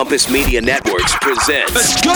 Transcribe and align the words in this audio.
Compass 0.00 0.30
Media 0.30 0.62
Networks 0.62 1.14
presents. 1.20 1.74
Let's 1.74 2.00
go! 2.00 2.10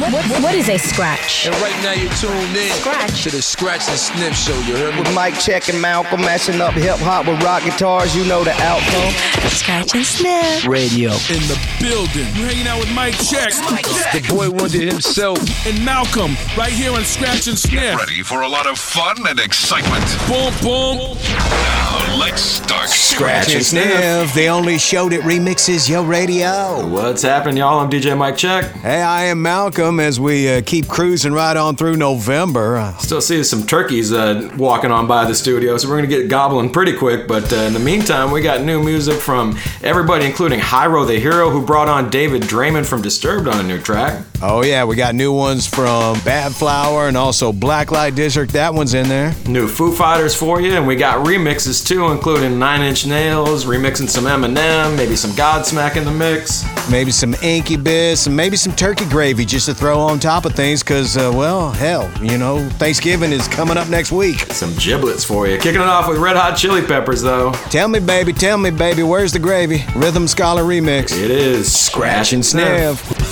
What, 0.00 0.10
what, 0.10 0.42
what 0.42 0.54
is 0.54 0.70
a 0.70 0.78
scratch? 0.78 1.46
And 1.46 1.54
right 1.56 1.76
now 1.82 1.92
you're 1.92 2.10
tuned 2.14 2.56
in 2.56 2.72
Scratch. 2.80 3.24
to 3.24 3.30
the 3.30 3.42
Scratch 3.42 3.86
and 3.90 3.98
Sniff 3.98 4.34
Show. 4.34 4.58
You 4.60 4.74
heard 4.74 4.94
me? 4.94 5.00
With 5.02 5.14
Mike 5.14 5.38
Check 5.38 5.68
and 5.68 5.78
Malcolm 5.78 6.22
mashing 6.22 6.62
up 6.62 6.72
hip 6.72 6.96
hop 6.96 7.26
with 7.26 7.42
rock 7.42 7.62
guitars, 7.62 8.16
you 8.16 8.24
know 8.24 8.42
the 8.42 8.52
outcome. 8.62 9.12
Scratch 9.50 9.94
and 9.94 10.06
sniff. 10.06 10.66
Radio. 10.66 11.10
in 11.10 11.44
the 11.44 11.60
building. 11.78 12.24
You're 12.36 12.48
hanging 12.48 12.68
out 12.68 12.78
with 12.78 12.94
Mike 12.94 13.12
Check 13.18 13.52
The 13.52 14.24
boy 14.30 14.48
Wonder 14.48 14.80
himself. 14.80 15.38
and 15.66 15.84
Malcolm 15.84 16.36
right 16.56 16.72
here 16.72 16.92
on 16.92 17.04
Scratch 17.04 17.48
and 17.48 17.58
Sniff. 17.58 17.98
Ready 17.98 18.22
for 18.22 18.40
a 18.40 18.48
lot 18.48 18.66
of 18.66 18.78
fun 18.78 19.16
and 19.28 19.38
excitement. 19.38 20.04
Boom, 20.26 20.54
boom. 20.62 21.18
Now 21.28 22.16
let's 22.18 22.40
start. 22.40 22.88
Scratch 22.88 23.54
and 23.54 23.62
Sniff, 23.62 24.32
the 24.32 24.46
only 24.48 24.78
show 24.78 25.10
that 25.10 25.20
remixes 25.20 25.86
your 25.86 26.02
radio. 26.02 26.86
What's 26.88 27.25
happening, 27.26 27.56
y'all? 27.56 27.80
I'm 27.80 27.90
DJ 27.90 28.16
Mike 28.16 28.36
Check. 28.36 28.70
Hey, 28.76 29.02
I 29.02 29.24
am 29.24 29.42
Malcolm 29.42 29.98
as 30.00 30.20
we 30.20 30.48
uh, 30.48 30.62
keep 30.64 30.86
cruising 30.88 31.32
right 31.32 31.56
on 31.56 31.76
through 31.76 31.96
November. 31.96 32.94
Still 32.98 33.20
see 33.20 33.42
some 33.42 33.66
turkeys 33.66 34.12
uh, 34.12 34.50
walking 34.56 34.90
on 34.90 35.06
by 35.06 35.24
the 35.24 35.34
studio, 35.34 35.76
so 35.76 35.88
we're 35.88 35.96
gonna 35.96 36.06
get 36.06 36.28
gobbling 36.28 36.70
pretty 36.70 36.96
quick. 36.96 37.26
But 37.26 37.52
uh, 37.52 37.56
in 37.56 37.72
the 37.72 37.80
meantime, 37.80 38.30
we 38.30 38.40
got 38.42 38.62
new 38.62 38.82
music 38.82 39.20
from 39.20 39.58
everybody, 39.82 40.24
including 40.24 40.60
Hyro 40.60 41.06
the 41.06 41.18
Hero, 41.18 41.50
who 41.50 41.64
brought 41.64 41.88
on 41.88 42.10
David 42.10 42.42
Draiman 42.42 42.86
from 42.86 43.02
Disturbed 43.02 43.48
on 43.48 43.58
a 43.58 43.62
new 43.62 43.80
track. 43.80 44.24
oh, 44.42 44.62
yeah, 44.62 44.84
we 44.84 44.94
got 44.96 45.14
new 45.14 45.32
ones 45.32 45.66
from 45.66 46.16
Badflower 46.16 47.08
and 47.08 47.16
also 47.16 47.52
Blacklight 47.52 48.14
District. 48.14 48.52
That 48.52 48.72
one's 48.72 48.94
in 48.94 49.08
there. 49.08 49.34
New 49.48 49.66
Foo 49.66 49.92
Fighters 49.92 50.34
for 50.34 50.60
you, 50.60 50.72
and 50.74 50.86
we 50.86 50.94
got 50.96 51.26
remixes 51.26 51.84
too, 51.86 52.06
including 52.12 52.58
Nine 52.58 52.82
Inch 52.82 53.06
Nails, 53.06 53.64
remixing 53.64 54.08
some 54.08 54.24
Eminem, 54.24 54.96
maybe 54.96 55.16
some 55.16 55.32
Godsmack 55.32 55.96
in 55.96 56.04
the 56.04 56.12
mix. 56.12 56.64
Maybe 56.90 57.05
some 57.12 57.34
Incubus 57.42 58.26
and 58.26 58.36
maybe 58.36 58.56
some 58.56 58.74
turkey 58.74 59.04
gravy 59.06 59.44
just 59.44 59.66
to 59.66 59.74
throw 59.74 59.98
on 59.98 60.18
top 60.18 60.44
of 60.44 60.54
things 60.54 60.82
because, 60.82 61.16
uh, 61.16 61.30
well, 61.34 61.70
hell, 61.70 62.10
you 62.22 62.38
know, 62.38 62.68
Thanksgiving 62.70 63.32
is 63.32 63.48
coming 63.48 63.76
up 63.76 63.88
next 63.88 64.12
week. 64.12 64.40
Some 64.52 64.74
giblets 64.76 65.24
for 65.24 65.46
you. 65.46 65.58
Kicking 65.58 65.80
it 65.80 65.86
off 65.86 66.08
with 66.08 66.18
Red 66.18 66.36
Hot 66.36 66.56
Chili 66.56 66.82
Peppers, 66.82 67.22
though. 67.22 67.52
Tell 67.70 67.88
me, 67.88 68.00
baby, 68.00 68.32
tell 68.32 68.58
me, 68.58 68.70
baby, 68.70 69.02
where's 69.02 69.32
the 69.32 69.38
gravy? 69.38 69.84
Rhythm 69.94 70.26
Scholar 70.28 70.62
Remix. 70.62 71.12
It 71.12 71.30
is 71.30 71.72
Scratch 71.72 72.32
and 72.32 72.44
Sniff. 72.44 73.00
Sniff. 73.00 73.25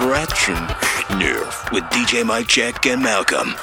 Scratch 0.00 0.48
and 0.48 0.70
Sniff 1.08 1.70
with 1.72 1.84
DJ 1.90 2.24
Mike 2.24 2.46
Jack 2.46 2.86
and 2.86 3.02
Malcolm. 3.02 3.54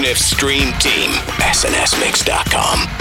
Sniff 0.00 0.16
Stream 0.16 0.72
Team, 0.78 1.10
snsmix.com. 1.52 2.99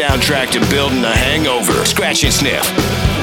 soundtrack 0.00 0.50
to 0.50 0.60
building 0.70 1.04
a 1.04 1.14
hangover. 1.14 1.84
Scratch 1.84 2.24
and 2.24 2.32
sniff. 2.32 3.19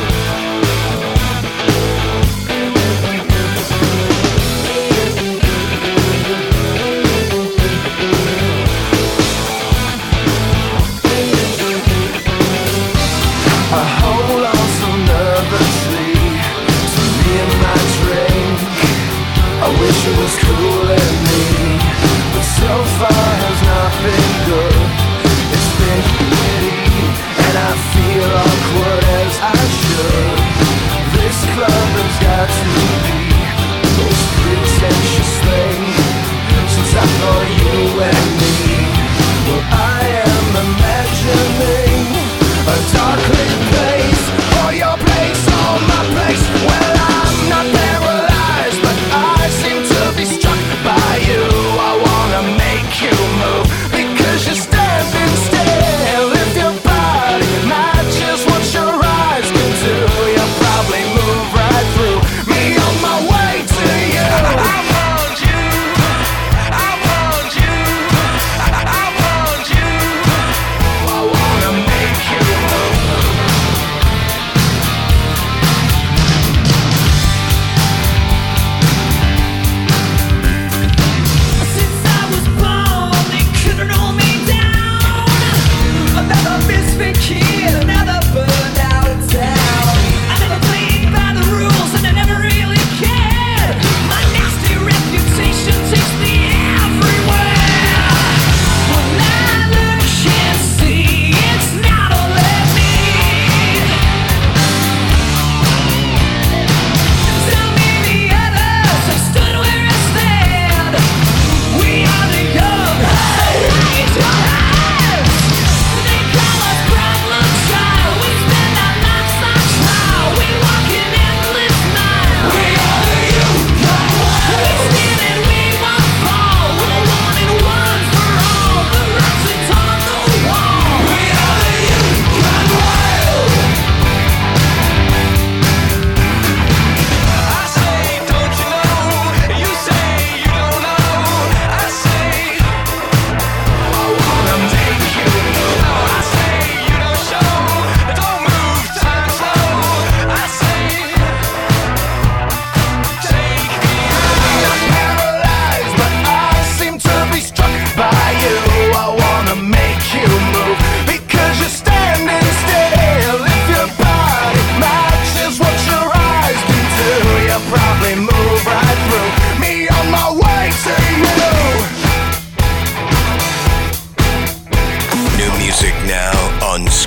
Thank 32.58 32.92
you. 32.92 32.97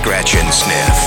scratch 0.00 0.34
and 0.34 0.54
sniff. 0.54 0.99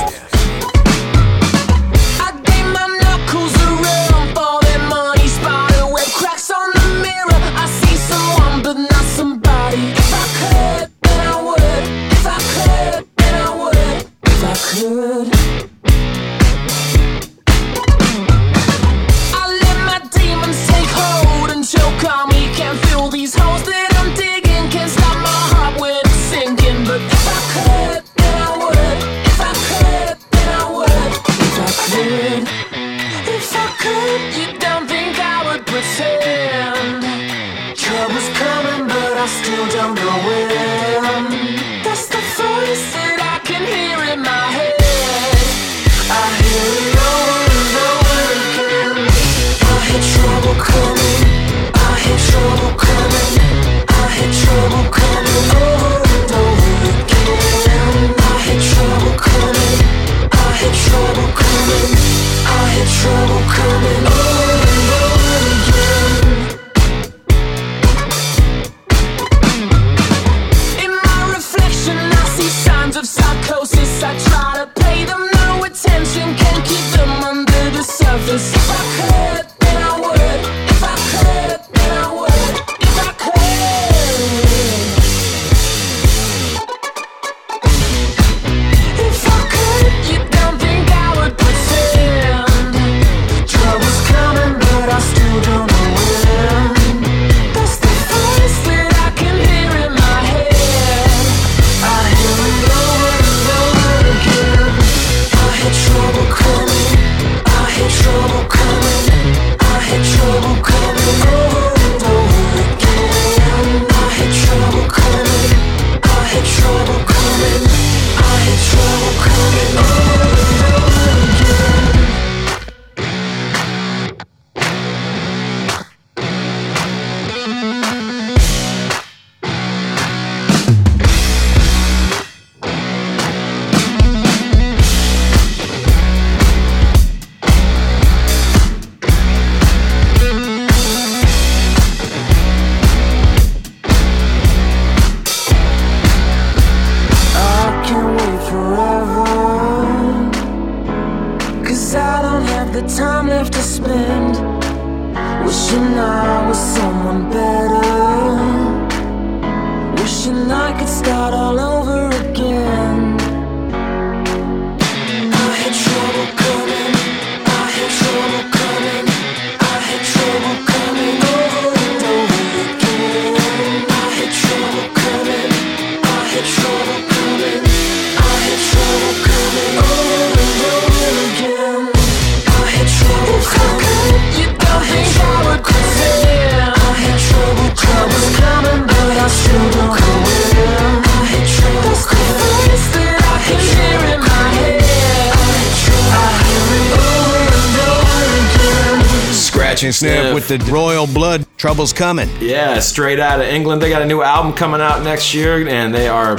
Again. 199.83 199.87
And 199.87 199.95
sniff 199.95 200.21
Sniff. 200.21 200.33
with 200.33 200.47
the 200.47 200.71
royal 200.71 201.07
blood. 201.07 201.45
Trouble's 201.57 201.93
coming. 201.93 202.29
Yeah, 202.39 202.79
straight 202.79 203.19
out 203.19 203.39
of 203.39 203.47
England. 203.47 203.81
They 203.81 203.89
got 203.89 204.01
a 204.01 204.05
new 204.05 204.21
album 204.21 204.53
coming 204.53 204.81
out 204.81 205.03
next 205.03 205.33
year, 205.33 205.67
and 205.67 205.93
they 205.93 206.07
are 206.07 206.37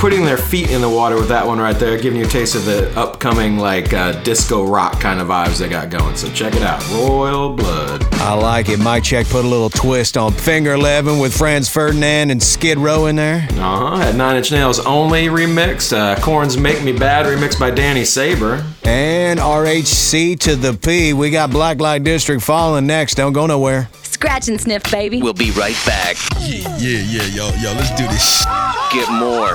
putting 0.00 0.24
their 0.24 0.38
feet 0.38 0.70
in 0.70 0.80
the 0.80 0.88
water 0.88 1.16
with 1.16 1.28
that 1.28 1.46
one 1.46 1.58
right 1.58 1.78
there, 1.78 1.98
giving 2.00 2.18
you 2.18 2.24
a 2.24 2.28
taste 2.28 2.54
of 2.54 2.64
the 2.64 2.90
upcoming 2.98 3.58
like 3.58 3.92
uh, 3.92 4.12
disco 4.22 4.64
rock 4.64 4.98
kind 4.98 5.20
of 5.20 5.28
vibes 5.28 5.58
they 5.58 5.68
got 5.68 5.90
going. 5.90 6.16
So 6.16 6.32
check 6.32 6.54
it 6.56 6.62
out, 6.62 6.82
Royal 6.90 7.54
Blood. 7.54 8.02
I 8.14 8.32
like 8.32 8.70
it. 8.70 8.78
Mike 8.78 9.04
Check 9.04 9.26
put 9.28 9.44
a 9.44 9.48
little 9.48 9.68
twist 9.68 10.16
on 10.16 10.32
Finger 10.32 10.72
11 10.72 11.18
with 11.18 11.36
Franz 11.36 11.68
Ferdinand 11.68 12.30
and 12.30 12.42
Skid 12.42 12.78
Row 12.78 13.06
in 13.06 13.16
there. 13.16 13.46
Uh 13.52 13.56
huh. 13.56 13.96
Had 13.98 14.16
Nine 14.16 14.36
Inch 14.36 14.50
Nails 14.50 14.80
only 14.80 15.26
remixed. 15.26 15.92
Uh, 15.92 16.18
Korn's 16.20 16.56
"Make 16.56 16.82
Me 16.82 16.92
Bad" 16.92 17.26
remixed 17.26 17.60
by 17.60 17.70
Danny 17.70 18.06
Saber. 18.06 18.64
And 18.84 19.38
RHC 19.38 20.38
to 20.40 20.56
the 20.56 20.72
P. 20.72 21.12
We 21.12 21.30
got 21.30 21.50
Blacklight 21.50 22.04
District 22.04 22.42
falling 22.42 22.86
next. 22.86 23.16
Don't 23.16 23.34
go 23.34 23.46
nowhere. 23.46 23.90
Scratch 24.20 24.48
and 24.48 24.60
sniff, 24.60 24.82
baby. 24.90 25.22
We'll 25.22 25.32
be 25.32 25.50
right 25.52 25.78
back. 25.86 26.14
Yeah, 26.40 26.76
yeah, 26.76 26.98
yeah, 26.98 27.24
yo, 27.24 27.48
yo, 27.54 27.72
let's 27.72 27.88
do 27.96 28.06
this. 28.08 28.44
Get 28.92 29.10
more 29.12 29.54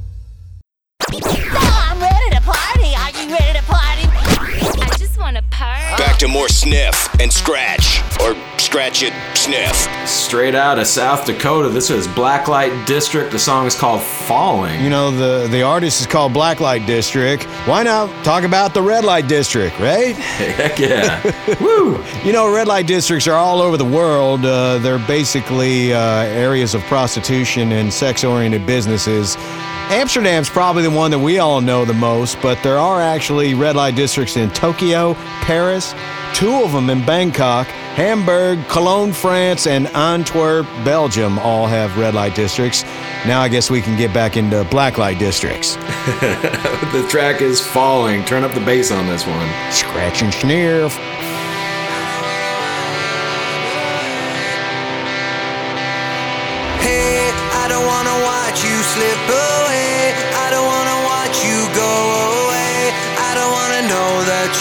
I'm 1.12 2.00
ready 2.02 2.36
to 2.36 2.42
party. 2.42 2.96
Are 2.96 3.12
you 3.12 3.30
ready 3.36 3.60
to 3.60 3.66
party? 3.66 4.08
I 4.82 4.90
just 4.98 5.20
want 5.20 5.38
to 5.38 5.44
party. 5.52 5.96
Back 6.02 6.18
to 6.18 6.28
more 6.28 6.50
sniff 6.50 7.08
and 7.22 7.32
scratch. 7.32 8.02
Or 8.20 8.36
scratch 8.72 9.04
it, 9.04 9.12
sniff. 9.36 9.76
Straight 10.08 10.56
out 10.56 10.80
of 10.80 10.88
South 10.88 11.26
Dakota. 11.26 11.68
This 11.68 11.90
is 11.90 12.08
Blacklight 12.08 12.86
District. 12.86 13.30
The 13.30 13.38
song 13.38 13.68
is 13.68 13.76
called 13.76 14.02
"Falling." 14.02 14.82
You 14.82 14.90
know, 14.90 15.12
the, 15.12 15.50
the 15.50 15.62
artist 15.62 16.00
is 16.00 16.08
called 16.08 16.32
Blacklight 16.32 16.86
District. 16.86 17.44
Why 17.68 17.84
not 17.84 18.08
talk 18.24 18.46
about 18.46 18.74
the 18.74 18.82
Red 18.82 19.04
Light 19.04 19.28
District, 19.28 19.78
right? 19.78 20.16
Heck 20.16 20.80
yeah. 20.80 21.22
Woo. 21.62 22.02
You 22.24 22.32
know, 22.32 22.50
red 22.50 22.70
light 22.70 22.88
districts 22.88 23.28
are 23.28 23.36
all 23.36 23.60
over 23.62 23.76
the 23.76 23.84
world. 23.84 24.46
Uh, 24.46 24.78
they're 24.78 25.06
basically 25.06 25.94
uh, 25.94 26.22
areas 26.24 26.74
of 26.74 26.82
prostitution 26.84 27.74
and 27.74 27.92
sex 27.92 28.24
oriented 28.24 28.66
businesses. 28.66 29.36
Amsterdam's 29.92 30.50
probably 30.50 30.84
the 30.84 30.90
one 30.90 31.12
that 31.12 31.20
we 31.20 31.40
all 31.40 31.60
know 31.60 31.84
the 31.84 31.94
most, 31.94 32.42
but 32.42 32.58
there 32.64 32.80
are 32.80 33.02
actually 33.02 33.54
red 33.54 33.76
light 33.76 33.94
districts 33.94 34.38
in 34.38 34.50
Tokyo, 34.52 35.16
Paris, 35.42 35.94
two 36.34 36.64
of 36.64 36.72
them 36.72 36.90
in 36.90 37.06
Bangkok, 37.06 37.68
Hamburg, 37.68 38.66
Cologne, 38.70 39.12
France, 39.12 39.68
and 39.68 39.88
Antwerp, 39.88 40.66
Belgium 40.86 41.38
all 41.40 41.68
have 41.68 41.98
red 41.98 42.14
light 42.14 42.36
districts. 42.36 42.84
Now 43.26 43.42
I 43.42 43.50
guess 43.50 43.70
we 43.70 43.82
can 43.82 43.98
get 43.98 44.14
back 44.14 44.38
into 44.38 44.64
black 44.72 44.98
light 44.98 45.20
districts. 45.20 45.76
the 45.76 47.06
track 47.10 47.42
is 47.42 47.60
"Falling." 47.60 48.24
Turn 48.24 48.46
up 48.46 48.54
the 48.54 48.62
bass 48.62 48.92
on 48.92 49.08
this 49.08 49.28
one. 49.28 49.50
Scratch 49.74 50.22
and 50.22 50.34
sniff. 50.34 50.98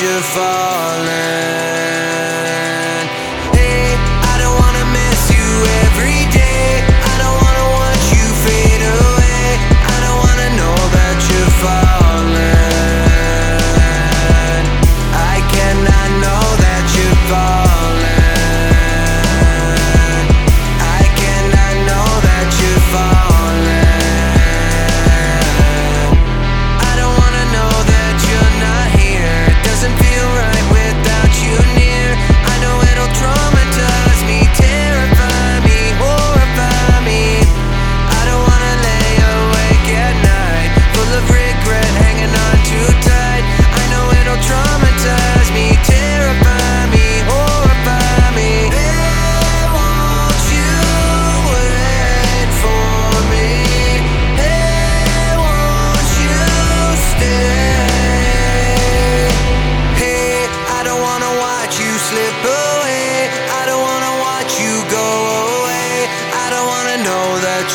You're 0.03 0.23
falling. 0.23 1.70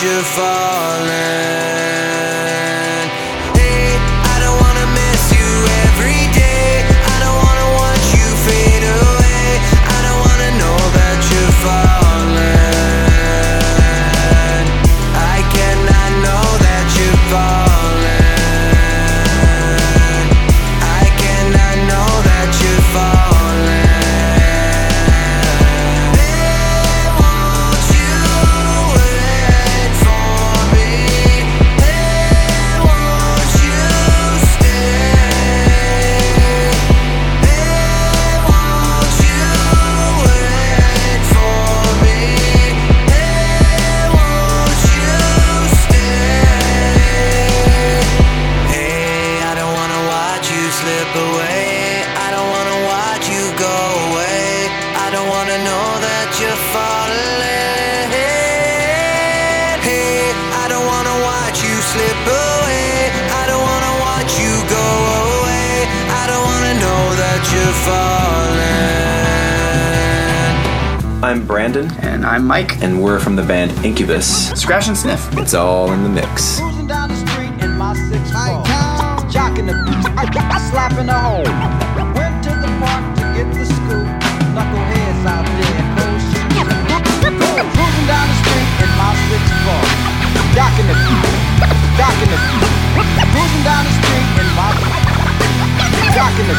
You're 0.03 0.23
falling. 0.23 1.75
I'm 72.36 72.43
Mike. 72.43 72.84
And 72.84 73.02
we're 73.02 73.17
from 73.19 73.38
the 73.38 73.43
band 73.43 73.71
Incubus. 73.86 74.52
Scratch 74.60 74.89
and 74.89 74.98
sniff. 74.98 75.26
It's 75.38 75.54
all 75.54 75.93
in 75.93 76.04
the 76.04 76.10
mix. 76.10 76.60
Cruising 76.60 76.86
down 76.86 77.08
the 77.08 77.15
street 77.15 77.56
in 77.63 77.78
my 77.80 77.95
six. 77.95 78.28
Jocking 79.32 79.71
the 79.71 79.76
slapping 80.67 81.08
the 81.08 81.15
hole. 81.15 81.48
Went 82.12 82.43
to 82.43 82.52
the 82.60 82.67
park 82.84 83.15
to 83.15 83.24
get 83.39 83.48
the 83.56 83.63
scoop. 83.63 84.04
Knuckleheads 84.52 85.24
out 85.24 85.48
there 85.48 85.80
cold 85.95 86.19
shoes. 86.28 86.60
Cruising 87.71 88.04
down 88.12 88.28
the 88.28 88.36
street 88.43 88.67
in 88.84 88.91
my 89.00 89.15
six 89.32 89.43
four. 89.63 89.80
Jocking 90.60 90.91
the 90.91 90.95
jocking 91.95 92.36
the 92.36 92.39
Cruising 93.32 93.63
down 93.63 93.88
the 93.88 93.95
street 93.95 94.28
in 94.43 94.48
my 94.60 94.76
jocking 96.12 96.52
the 96.52 96.56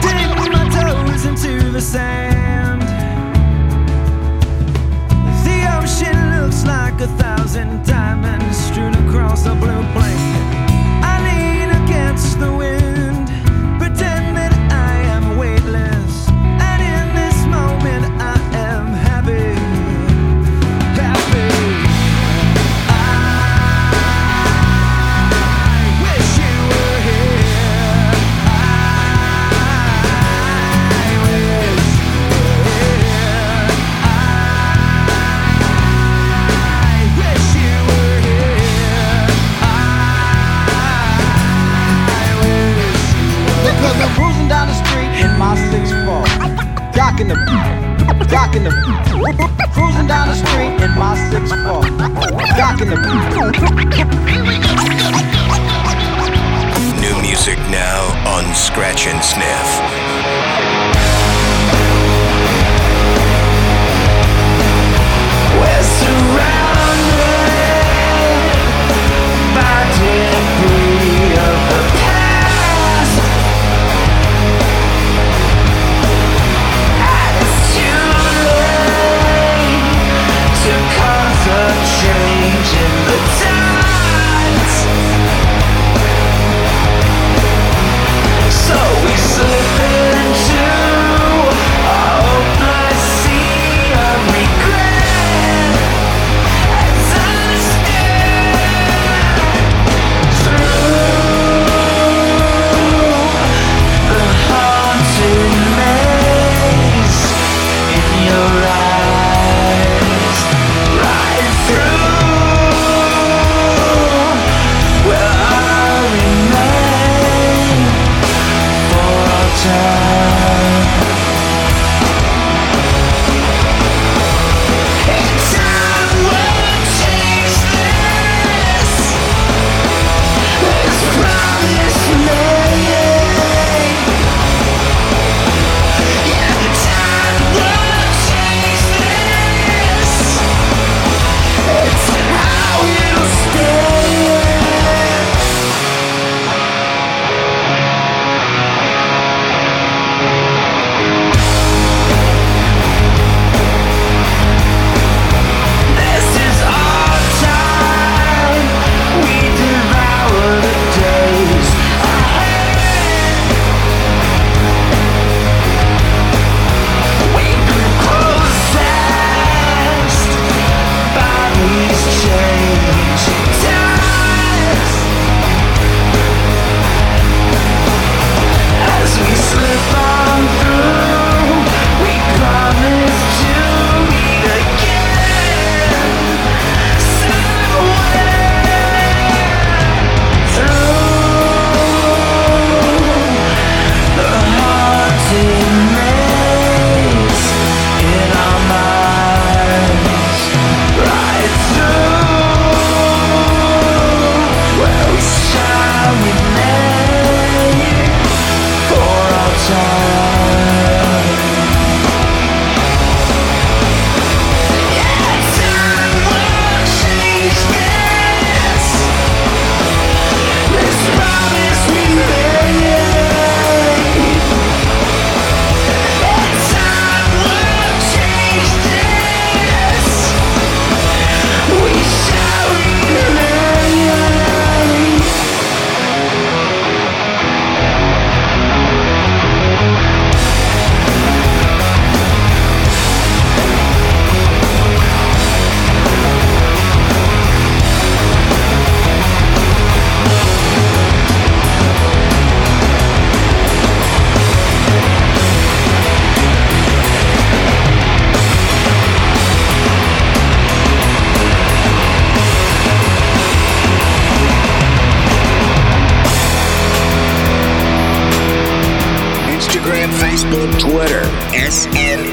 Digging 0.00 0.32
my 0.32 0.64
toes 0.72 1.28
into 1.28 1.52
the 1.70 1.80
sand. 1.82 2.45
Like 6.66 7.00
a 7.00 7.06
thousand 7.16 7.84
diamonds 7.86 8.56
strewn 8.66 8.94
across 9.06 9.46
a 9.46 9.54
blue 9.54 9.84
blanket. 9.94 10.44
I 11.12 11.14
lean 11.26 11.68
against 11.82 12.38
the 12.40 12.52
wind, 12.52 12.85
Jocking 47.16 47.28
the 47.28 48.24
jocking 48.26 48.64
the 48.64 48.70
cruising 49.72 50.06
down 50.06 50.28
the 50.28 50.34
street 50.34 50.82
in 50.84 50.90
my 50.98 51.16
six 51.30 51.50
four. 51.50 51.80
Jocking 52.58 52.90
the 52.90 52.96
New 57.00 57.16
music 57.22 57.58
now 57.70 58.04
on 58.28 58.54
Scratch 58.54 59.06
and 59.06 59.24
Sniff. 59.24 59.80
We're 65.56 65.84
surrounded 65.96 67.16
by 69.56 69.88
debris 69.96 71.32
of 71.32 71.56
the 71.70 72.05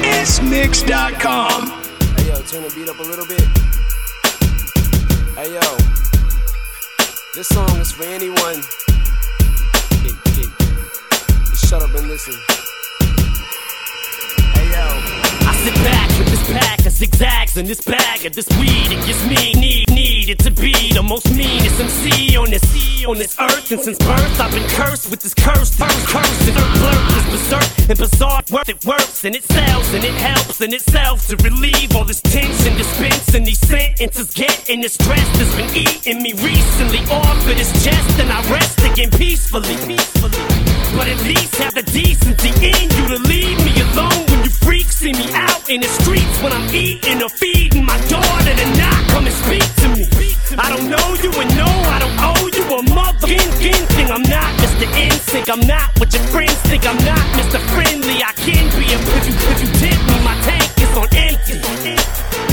SNSMix.com. 0.04 1.70
Hey 2.16 2.28
yo, 2.28 2.36
turn 2.42 2.62
the 2.62 2.72
beat 2.76 2.88
up 2.90 2.98
a 2.98 3.02
little 3.02 3.24
bit. 3.24 3.40
Hey 5.32 5.48
yo, 5.48 5.64
this 7.34 7.48
song 7.48 7.74
is 7.80 7.90
for 7.90 8.04
anyone. 8.04 8.60
Get, 10.04 10.12
get, 10.36 10.50
just 11.48 11.70
shut 11.70 11.80
up 11.80 11.94
and 11.94 12.06
listen. 12.06 12.34
Hey 14.52 14.68
yo. 14.72 14.84
I 15.46 15.54
sit 15.64 15.74
back 15.82 16.08
with 16.18 16.28
this 16.28 16.52
pack 16.52 16.84
of 16.84 16.92
zigzags 16.92 17.56
and 17.56 17.66
this 17.66 17.80
bag 17.80 18.26
of 18.26 18.34
this 18.34 18.48
weed. 18.58 18.92
It 18.92 19.06
gives 19.06 19.26
me 19.26 19.54
need, 19.54 19.90
needed 19.90 20.38
to 20.40 20.50
be 20.50 20.92
the 20.92 21.02
most 21.02 21.34
meanest 21.34 21.80
MC 21.80 22.36
on 22.36 22.50
this 22.50 22.62
on 23.06 23.18
this 23.18 23.38
earth. 23.38 23.70
And 23.70 23.80
since 23.80 23.98
birth, 23.98 24.40
I've 24.40 24.52
been 24.52 24.68
cursed 24.70 25.10
with 25.10 25.20
this 25.20 25.34
curse, 25.34 25.76
curse, 25.76 26.06
curse. 26.06 26.48
And 26.48 26.56
blurred, 26.56 27.06
this 27.12 27.28
berserk 27.30 27.90
and 27.90 27.98
bizarre 27.98 28.42
work. 28.50 28.68
It 28.68 28.84
works 28.84 29.24
and 29.24 29.34
it 29.34 29.44
sells 29.44 29.92
and 29.94 30.04
it 30.04 30.14
helps 30.14 30.60
in 30.60 30.72
itself 30.72 31.26
to 31.28 31.36
relieve 31.36 31.94
all 31.94 32.04
this 32.04 32.20
tension, 32.20 32.76
dispense 32.76 33.34
and 33.34 33.46
these 33.46 33.60
sentences 33.60 34.32
getting 34.32 34.80
this 34.80 34.94
stress 34.94 35.26
that's 35.38 35.54
been 35.56 35.70
eating 35.76 36.22
me 36.22 36.32
recently. 36.32 37.00
Off 37.10 37.46
of 37.46 37.56
this 37.56 37.72
chest 37.84 38.18
and 38.20 38.30
I 38.30 38.40
rest 38.50 38.80
again 38.80 39.10
peacefully, 39.10 39.76
peacefully. 39.86 40.44
But 40.96 41.08
at 41.08 41.20
least 41.24 41.56
have 41.56 41.74
the 41.74 41.82
decency 41.82 42.50
in 42.62 42.88
you 42.90 43.04
to 43.16 43.18
leave 43.28 43.58
me 43.64 43.74
alone 43.92 44.24
when 44.30 44.44
you 44.44 44.50
freaks 44.50 44.96
see 44.96 45.12
me 45.12 45.26
out 45.34 45.68
in 45.68 45.80
the 45.80 45.88
streets 45.88 46.42
when 46.42 46.52
I'm 46.52 46.72
eating 46.74 47.22
or 47.22 47.28
feeding 47.28 47.84
my 47.84 47.98
daughter 48.08 48.54
to 48.54 48.66
not 48.78 49.00
come 49.10 49.26
and 49.26 49.34
speak 49.34 49.66
to 49.82 49.88
me. 49.88 50.04
I 50.56 50.70
don't 50.70 50.88
know 50.88 51.08
you 51.20 51.32
and 51.34 51.50
no, 51.56 51.66
I 51.66 51.98
don't 51.98 52.18
owe 52.30 52.46
you 52.46 52.64
a 52.78 52.93
motherfucking 52.94 53.84
thing. 53.94 54.08
I'm 54.10 54.22
not 54.22 54.50
Mr. 54.62 54.86
NSYNC, 54.86 55.50
I'm 55.50 55.66
not 55.66 55.98
what 55.98 56.12
your 56.14 56.22
friends 56.30 56.54
think. 56.68 56.86
I'm 56.86 56.96
not 57.04 57.24
Mr. 57.38 57.58
Friendly. 57.74 58.22
I 58.22 58.32
can 58.44 58.64
be 58.78 58.84
if 58.86 59.02
you 59.26 59.34
if 59.50 59.58
you 59.62 59.70
tip 59.80 59.98
me, 60.08 60.16
my 60.22 60.34
tank 60.46 60.70
is 60.78 60.92
on 60.96 61.08
empty. 61.26 61.58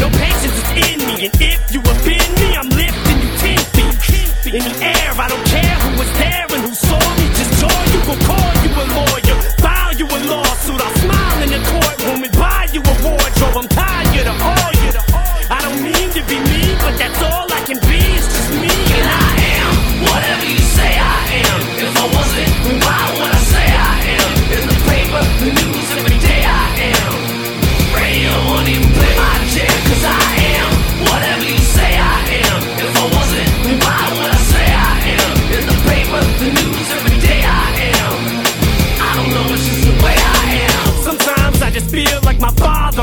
No 0.02 0.10
patience 0.10 0.58
is 0.58 0.70
in 0.88 0.98
me, 1.08 1.16
and 1.26 1.36
if 1.42 1.72
you 1.74 1.82
offend 1.82 2.21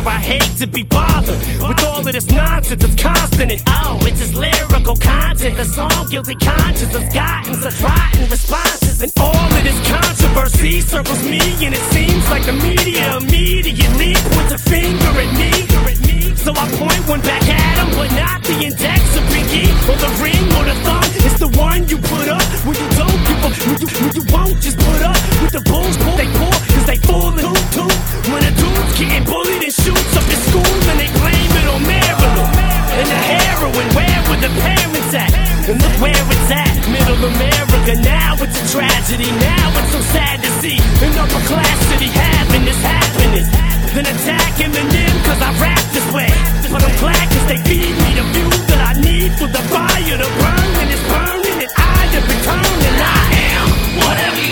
I 0.09 0.19
hate 0.19 0.57
to 0.57 0.67
be 0.67 0.85
bothered 0.85 1.39
with 1.39 1.85
all 1.85 2.01
of 2.01 2.13
this 2.13 2.31
nonsense. 2.31 2.83
It's 2.83 3.03
constant 3.03 3.53
and 3.53 3.63
oh, 3.69 3.99
it's 4.03 4.19
just 4.19 4.35
lyrical 4.35 4.97
content. 4.97 5.57
The 5.59 5.65
song 5.65 6.07
Guilty 6.11 6.35
Conscience 6.35 6.95
has 6.97 7.13
gotten 7.13 7.55
such 7.55 7.79
rotten 7.83 8.27
responses. 8.31 9.03
And 9.03 9.13
all 9.21 9.37
of 9.37 9.63
this 9.63 9.79
controversy 9.87 10.81
circles 10.81 11.23
me, 11.25 11.41
and 11.63 11.75
it 11.75 11.85
seems 11.93 12.25
like 12.31 12.47
the 12.47 12.55
media 12.55 13.19
immediately 13.19 14.15
points 14.33 14.53
a 14.53 14.59
finger 14.59 15.13
at 15.21 15.37
me. 15.37 16.08
So 16.39 16.55
I 16.55 16.71
point 16.79 17.03
one 17.11 17.21
back 17.27 17.43
at 17.51 17.77
him, 17.83 17.91
but 17.99 18.11
not 18.15 18.39
the 18.47 18.55
index 18.63 19.03
or 19.19 19.25
pinky 19.35 19.67
or 19.91 19.99
the 19.99 20.11
ring 20.23 20.39
or 20.55 20.65
the 20.71 20.77
thumb. 20.87 21.03
It's 21.27 21.39
the 21.43 21.51
one 21.59 21.83
you 21.91 21.99
put 21.99 22.31
up 22.31 22.43
when 22.63 22.79
you 22.79 22.89
don't 22.95 23.21
give 23.27 23.41
a 23.43 23.51
when 23.67 23.79
you, 23.83 23.89
when 23.91 24.13
you 24.15 24.25
won't 24.31 24.57
just 24.63 24.79
put 24.79 25.03
up 25.03 25.19
with 25.43 25.53
the 25.53 25.63
bulls 25.67 25.97
pull 25.99 26.17
they 26.17 26.31
pull 26.39 26.55
cause 26.55 26.87
they 26.87 26.99
full 27.03 27.35
and 27.35 27.43
hoop 27.43 27.67
too. 27.75 27.91
When 28.31 28.43
a 28.47 28.53
dude's 28.55 28.93
getting 28.95 29.27
bullied 29.27 29.67
and 29.67 29.75
shoots 29.75 30.15
up 30.15 30.25
his 30.31 30.41
school 30.47 30.75
and 30.95 30.99
they 31.03 31.11
blame 31.11 31.53
it 31.59 31.67
on 31.69 31.83
Marilyn. 31.83 32.49
And 32.97 33.07
the 33.11 33.21
heroin, 33.35 33.89
where 33.99 34.21
were 34.31 34.41
the 34.41 34.53
parents 34.63 35.13
at? 35.19 35.35
And 35.69 35.77
look 35.83 35.97
where 36.01 36.23
it's 36.23 36.51
at, 36.55 36.75
middle 36.87 37.19
America. 37.19 37.99
Now 37.99 38.39
it's 38.39 38.57
a 38.57 38.65
tragedy, 38.73 39.29
now 39.43 39.75
it's 39.75 39.91
so 39.91 40.01
sad 40.15 40.39
to 40.47 40.51
see 40.63 40.79
an 41.03 41.13
upper 41.19 41.43
class 41.51 41.79
city 41.91 42.09
having 42.09 42.65
this 42.65 42.79
happiness. 42.79 43.69
Then 43.99 44.15
attack 44.15 44.55
Eminem 44.63 45.25
cause 45.25 45.43
I 45.43 45.51
rap 45.61 45.83
this 45.91 46.07
way. 46.15 46.31
But 46.71 46.85
I'm 46.85 46.97
glad 47.01 47.29
cause 47.35 47.47
they 47.49 47.57
feed 47.67 47.97
me 47.99 48.15
the 48.15 48.23
fuel 48.31 48.63
that 48.71 48.95
I 48.95 49.01
need 49.01 49.33
for 49.33 49.49
the 49.49 49.59
fire 49.75 50.19
to 50.23 50.29
burn. 50.39 50.71
And 50.79 50.89
it's 50.89 51.03
burning 51.11 51.59
and 51.67 51.73
I 51.77 52.07
have 52.15 52.23
returned 52.31 52.83
and 52.91 52.99
I 53.03 53.23
am 53.51 53.67
whatever 53.99 54.48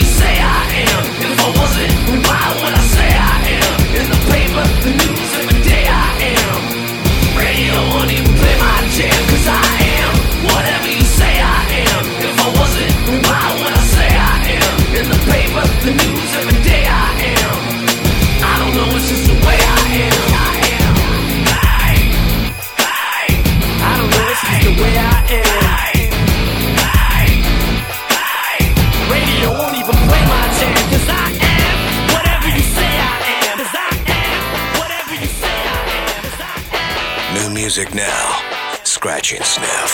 music 37.77 37.95
now. 37.95 38.41
Scratch 38.85 39.35
and 39.35 39.45
sniff. 39.45 39.93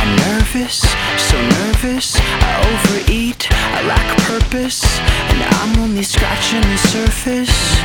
I'm 0.00 0.16
nervous, 0.16 0.80
so 1.16 1.40
nervous. 1.40 2.16
I 2.18 2.52
overeat, 2.72 3.46
I 3.52 3.82
lack 3.86 4.18
purpose, 4.26 4.82
and 5.30 5.40
I'm 5.54 5.78
only 5.78 6.02
scratching 6.02 6.62
the 6.62 6.76
surface. 6.76 7.78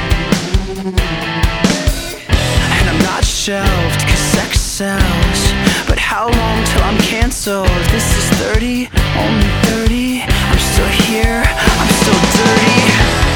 And 2.74 2.90
I'm 2.90 3.02
not 3.04 3.24
shelved, 3.24 4.02
cause 4.08 4.26
sex 4.34 4.60
sells. 4.60 5.40
But 5.88 6.00
how 6.00 6.30
long 6.30 6.66
till 6.66 6.82
I'm 6.82 6.98
canceled? 7.02 7.68
This 7.94 8.18
is 8.18 8.30
30, 8.42 8.90
only 9.16 9.52
30. 9.70 10.24
I'm 10.26 10.58
still 10.58 10.92
here, 11.06 11.44
I'm 11.46 11.90
still 12.02 12.22
dirty. 12.42 13.27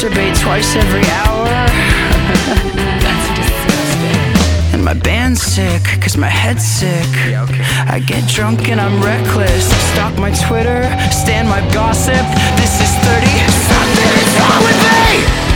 Masturbate 0.00 0.40
twice 0.40 0.76
every 0.76 1.04
hour. 1.10 1.44
That's 3.04 3.28
disgusting. 3.38 4.74
And 4.74 4.84
my 4.84 4.94
band's 4.94 5.42
sick, 5.42 5.82
cause 6.00 6.16
my 6.16 6.28
head's 6.28 6.64
sick. 6.64 7.06
Yeah, 7.28 7.44
okay. 7.44 7.60
I 7.86 8.00
get 8.00 8.26
drunk 8.28 8.68
and 8.68 8.80
I'm 8.80 9.02
reckless. 9.02 9.70
I 9.70 9.78
stalk 9.92 10.18
my 10.18 10.32
Twitter, 10.46 10.82
stand 11.10 11.48
my 11.48 11.60
gossip. 11.72 12.24
This 12.56 12.80
is 12.80 12.90
30. 13.04 13.26
Something 13.68 14.10
is 14.22 14.40
wrong 14.40 14.64
with 14.64 15.44
me! 15.44 15.49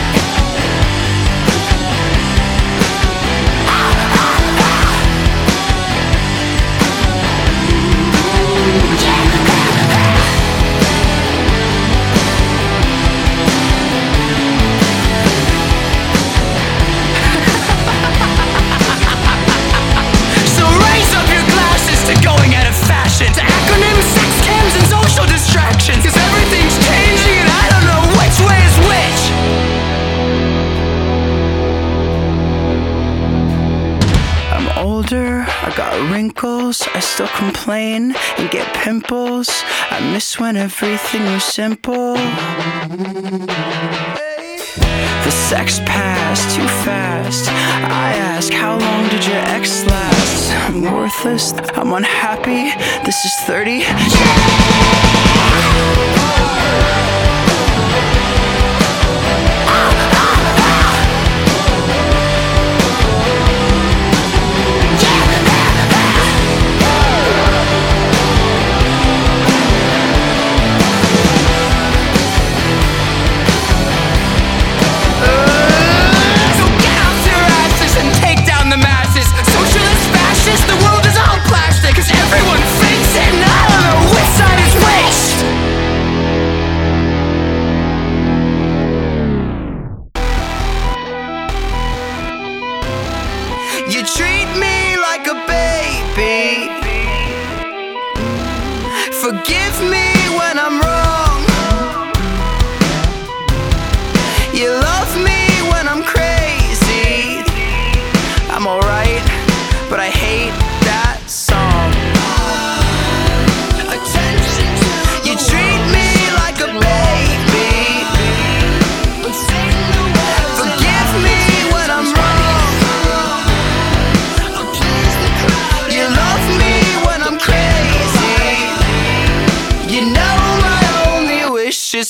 Complain 37.65 38.15
and 38.37 38.51
get 38.51 38.67
pimples. 38.75 39.49
I 39.91 39.99
miss 40.13 40.39
when 40.39 40.55
everything 40.55 41.25
was 41.33 41.45
simple. 41.45 42.13
The 45.25 45.31
sex 45.31 45.79
passed 45.87 46.55
too 46.55 46.69
fast. 46.85 47.49
I 47.49 48.13
ask, 48.17 48.53
how 48.53 48.79
long 48.79 49.09
did 49.09 49.25
your 49.27 49.43
ex 49.57 49.87
last? 49.87 50.53
I'm 50.69 50.83
worthless. 50.83 51.55
I'm 51.75 51.95
unhappy. 51.95 52.65
This 53.07 53.25
is 53.25 53.33
30. 53.47 53.81
So 53.81 53.89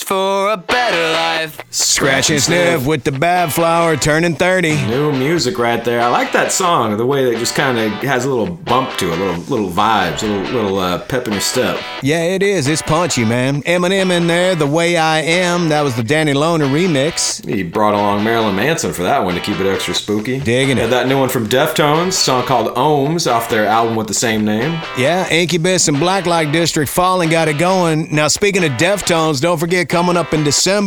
for 0.03 0.51
a 0.51 0.57
better 0.57 0.84
life. 0.99 1.61
Scratch 1.71 2.31
and 2.31 2.41
sniff 2.41 2.87
with 2.87 3.05
the 3.05 3.11
Badflower 3.11 4.01
turning 4.01 4.35
30. 4.35 4.87
New 4.87 5.13
music 5.13 5.59
right 5.59 5.85
there. 5.85 6.01
I 6.01 6.09
like 6.09 6.33
that 6.33 6.53
song. 6.53 6.97
The 6.97 7.07
way 7.07 7.25
that 7.25 7.33
it 7.35 7.39
just 7.39 7.55
kind 7.55 7.79
of 7.79 7.91
has 8.03 8.25
a 8.25 8.29
little 8.29 8.55
bump 8.55 8.97
to 8.99 9.13
it, 9.13 9.19
little 9.19 9.43
little 9.45 9.71
vibes, 9.71 10.23
a 10.23 10.27
little 10.27 10.53
little 10.55 10.79
uh, 10.79 11.01
pep 11.07 11.27
in 11.27 11.33
your 11.33 11.43
step. 11.43 11.81
Yeah, 12.03 12.23
it 12.23 12.43
is. 12.43 12.67
It's 12.69 12.83
punchy, 12.83 13.25
man. 13.25 13.63
Eminem 13.63 14.11
in 14.11 14.27
there, 14.27 14.55
The 14.55 14.67
Way 14.67 14.97
I 14.97 15.21
Am. 15.21 15.69
That 15.69 15.83
was 15.83 15.97
the 15.97 16.03
Danny 16.03 16.33
Lohner 16.33 16.71
remix. 16.71 17.45
He 17.49 17.63
brought 17.63 17.95
along 17.95 18.25
Marilyn 18.25 18.57
Manson 18.57 18.93
for 18.93 19.03
that 19.03 19.25
one 19.25 19.35
to 19.35 19.41
keep 19.41 19.59
it 19.59 19.67
extra 19.67 19.95
spooky. 19.95 20.41
Digging 20.41 20.79
it. 20.79 20.89
that 20.89 21.09
new 21.09 21.19
one 21.19 21.29
from 21.29 21.49
Deftones, 21.49 22.13
song 22.13 22.45
called 22.45 22.75
Ohms 22.77 23.31
off 23.31 23.49
their 23.49 23.67
album 23.67 23.97
with 23.97 24.07
the 24.07 24.15
same 24.15 24.45
name. 24.45 24.81
Yeah, 24.97 25.29
Incubus 25.31 25.89
and 25.89 25.97
Blacklight 25.97 26.53
District 26.53 26.91
Falling 26.91 27.31
got 27.31 27.49
it 27.49 27.59
going. 27.59 28.15
Now, 28.15 28.29
speaking 28.29 28.65
of 28.65 28.73
Deftones, 28.73 29.41
don't 29.41 29.59
forget 29.59 29.89
coming 29.89 30.17
up 30.17 30.33
in 30.33 30.45
December, 30.45 30.84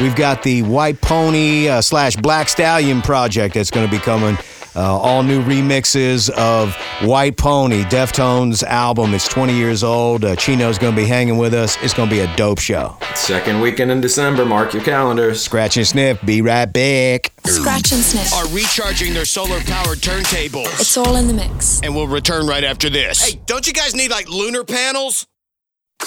we've 0.00 0.16
got 0.16 0.42
the 0.42 0.62
White 0.62 1.00
Pony 1.00 1.68
uh, 1.68 1.80
slash 1.80 2.16
Black 2.16 2.48
Stallion 2.48 3.02
project 3.02 3.54
that's 3.54 3.70
going 3.70 3.86
to 3.86 3.90
be 3.90 3.98
coming. 3.98 4.36
Uh, 4.76 4.80
all 4.98 5.22
new 5.22 5.40
remixes 5.42 6.30
of 6.30 6.74
White 7.06 7.36
Pony, 7.36 7.84
Deftones 7.84 8.64
album. 8.64 9.14
It's 9.14 9.28
20 9.28 9.54
years 9.54 9.84
old. 9.84 10.24
Uh, 10.24 10.34
Chino's 10.34 10.78
going 10.78 10.94
to 10.94 11.00
be 11.00 11.06
hanging 11.06 11.38
with 11.38 11.54
us. 11.54 11.76
It's 11.80 11.94
going 11.94 12.08
to 12.08 12.14
be 12.14 12.20
a 12.20 12.36
dope 12.36 12.58
show. 12.58 12.96
Second 13.14 13.60
weekend 13.60 13.92
in 13.92 14.00
December, 14.00 14.44
mark 14.44 14.74
your 14.74 14.82
calendar. 14.82 15.34
Scratch 15.34 15.76
and 15.76 15.86
sniff. 15.86 16.20
Be 16.26 16.42
right 16.42 16.66
back. 16.66 17.32
Scratch 17.44 17.92
and 17.92 18.02
sniff. 18.02 18.32
Are 18.34 18.48
recharging 18.48 19.14
their 19.14 19.24
solar 19.24 19.60
powered 19.60 19.98
turntables. 19.98 20.80
It's 20.80 20.96
all 20.96 21.14
in 21.16 21.28
the 21.28 21.34
mix. 21.34 21.80
And 21.82 21.94
we'll 21.94 22.08
return 22.08 22.46
right 22.46 22.64
after 22.64 22.90
this. 22.90 23.24
Hey, 23.24 23.40
don't 23.46 23.66
you 23.66 23.72
guys 23.72 23.94
need 23.94 24.10
like 24.10 24.28
lunar 24.28 24.64
panels? 24.64 25.26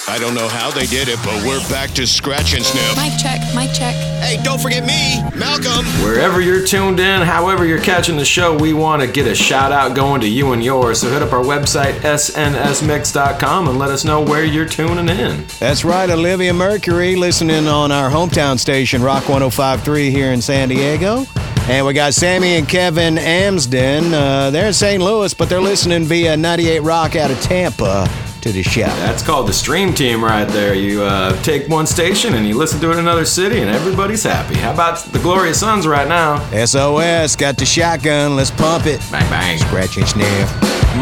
I 0.06 0.18
don't 0.18 0.34
know 0.34 0.48
how 0.48 0.70
they 0.70 0.86
did 0.86 1.08
it, 1.08 1.18
but 1.24 1.44
we're 1.44 1.66
back 1.68 1.90
to 1.92 2.06
scratch 2.06 2.54
and 2.54 2.64
sniff. 2.64 2.96
Mic 2.96 3.18
check, 3.18 3.40
mic 3.54 3.72
check. 3.72 3.94
Hey, 4.22 4.40
don't 4.42 4.60
forget 4.60 4.84
me, 4.84 5.22
Malcolm. 5.36 5.84
Wherever 6.04 6.40
you're 6.40 6.64
tuned 6.64 7.00
in, 7.00 7.22
however 7.22 7.64
you're 7.66 7.80
catching 7.80 8.16
the 8.16 8.24
show, 8.24 8.56
we 8.56 8.72
want 8.72 9.02
to 9.02 9.08
get 9.08 9.26
a 9.26 9.34
shout 9.34 9.72
out 9.72 9.96
going 9.96 10.20
to 10.20 10.28
you 10.28 10.52
and 10.52 10.62
yours. 10.62 11.00
So 11.00 11.10
hit 11.10 11.22
up 11.22 11.32
our 11.32 11.42
website, 11.42 11.94
snsmix.com, 12.00 13.68
and 13.68 13.78
let 13.78 13.90
us 13.90 14.04
know 14.04 14.20
where 14.22 14.44
you're 14.44 14.68
tuning 14.68 15.08
in. 15.08 15.44
That's 15.58 15.84
right, 15.84 16.08
Olivia 16.08 16.52
Mercury 16.54 17.16
listening 17.16 17.66
on 17.66 17.90
our 17.90 18.10
hometown 18.10 18.58
station, 18.58 19.02
Rock 19.02 19.28
1053 19.28 20.10
here 20.10 20.32
in 20.32 20.40
San 20.40 20.68
Diego. 20.68 21.24
And 21.68 21.84
we 21.84 21.92
got 21.92 22.14
Sammy 22.14 22.56
and 22.56 22.68
Kevin 22.68 23.18
Amsden. 23.18 24.14
Uh, 24.14 24.50
they're 24.50 24.68
in 24.68 24.72
St. 24.72 25.02
Louis, 25.02 25.34
but 25.34 25.48
they're 25.50 25.60
listening 25.60 26.04
via 26.04 26.36
98 26.36 26.80
Rock 26.80 27.14
out 27.14 27.30
of 27.30 27.40
Tampa 27.42 28.08
to 28.42 28.52
the 28.52 28.62
show. 28.62 28.86
That's 29.04 29.22
called 29.22 29.48
the 29.48 29.52
stream 29.52 29.92
team 29.92 30.22
right 30.22 30.46
there. 30.48 30.74
You 30.74 31.02
uh, 31.02 31.40
take 31.42 31.68
one 31.68 31.86
station 31.86 32.34
and 32.34 32.46
you 32.46 32.56
listen 32.56 32.80
to 32.80 32.90
it 32.90 32.94
in 32.94 32.98
another 32.98 33.24
city, 33.24 33.60
and 33.60 33.70
everybody's 33.70 34.22
happy. 34.22 34.56
How 34.56 34.72
about 34.72 34.98
the 35.12 35.18
Glorious 35.18 35.60
Sons 35.60 35.86
right 35.86 36.08
now? 36.08 36.38
SOS, 36.50 37.36
got 37.36 37.56
the 37.56 37.66
shotgun, 37.66 38.36
let's 38.36 38.50
pump 38.50 38.86
it. 38.86 39.00
Bang, 39.10 39.28
bang. 39.30 39.58
Scratch 39.58 39.96
and 39.96 40.08
sniff. 40.08 40.52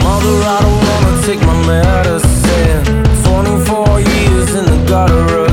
Mother, 0.02 0.36
I 0.44 0.58
don't 0.62 0.80
wanna 0.88 1.22
take 1.26 1.40
my 1.40 1.66
medicine. 1.66 3.04
24 3.24 4.00
years 4.00 4.54
in 4.54 4.64
the 4.64 4.86
gutter 4.88 5.45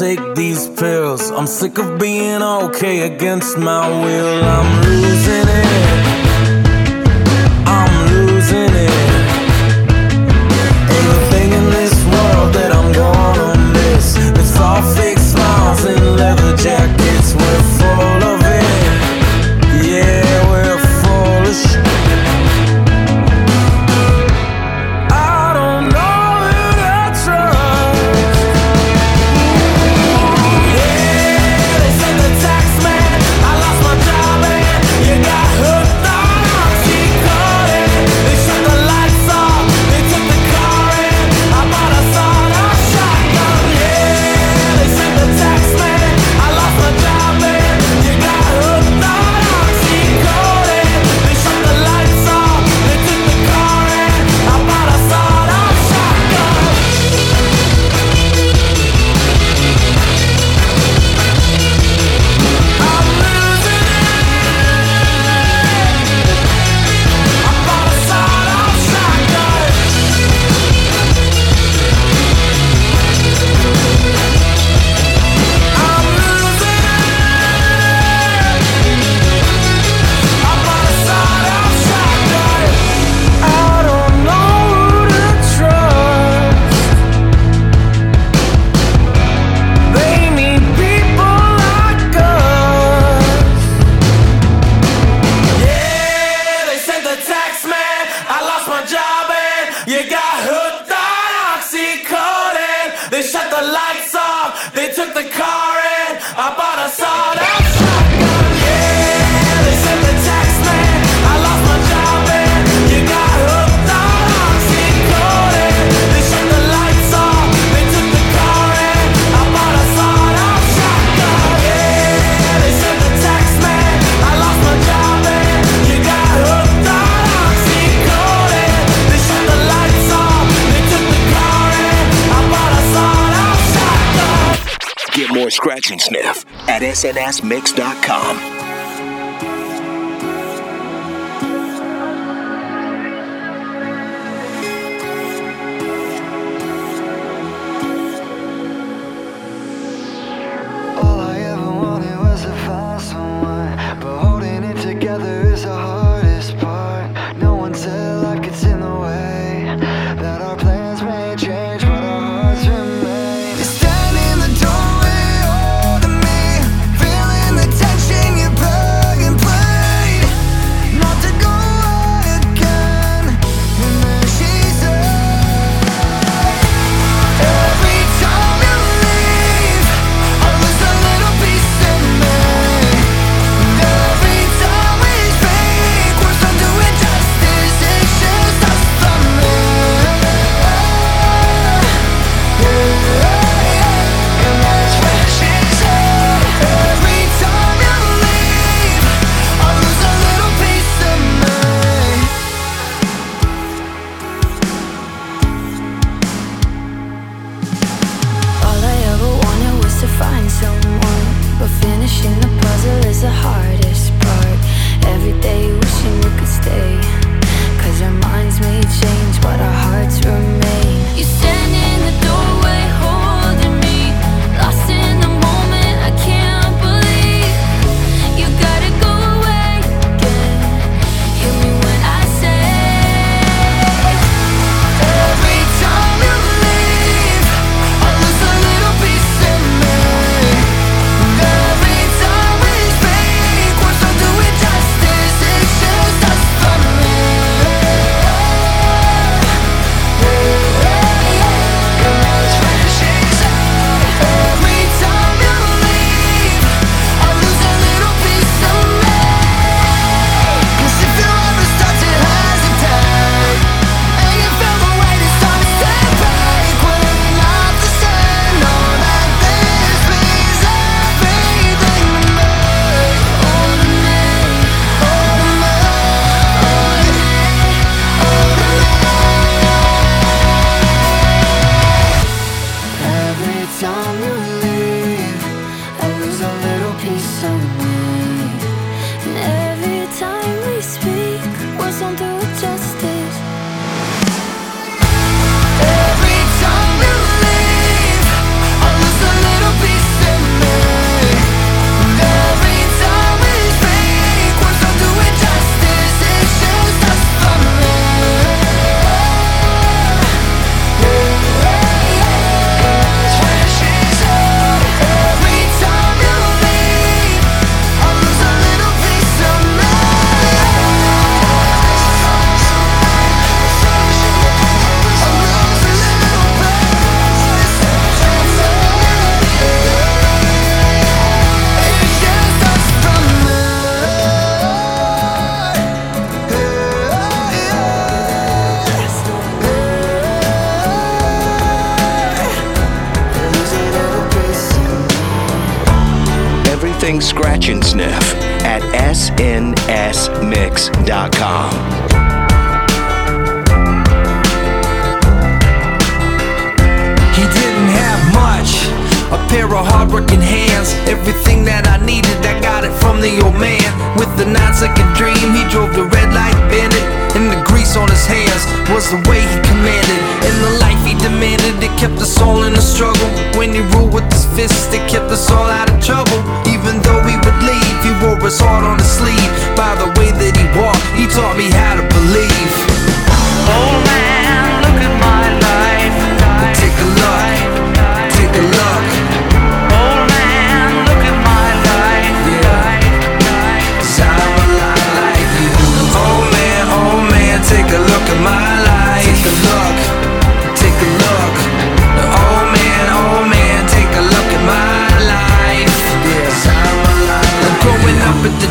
take 0.00 0.34
these 0.34 0.66
pills. 0.66 1.30
I'm 1.30 1.46
sick 1.46 1.76
of 1.76 1.98
being 1.98 2.40
okay 2.40 3.14
against 3.14 3.58
my 3.58 3.86
will. 3.86 4.42
I'm 4.42 4.82
losing 4.82 5.46
it. 5.46 6.29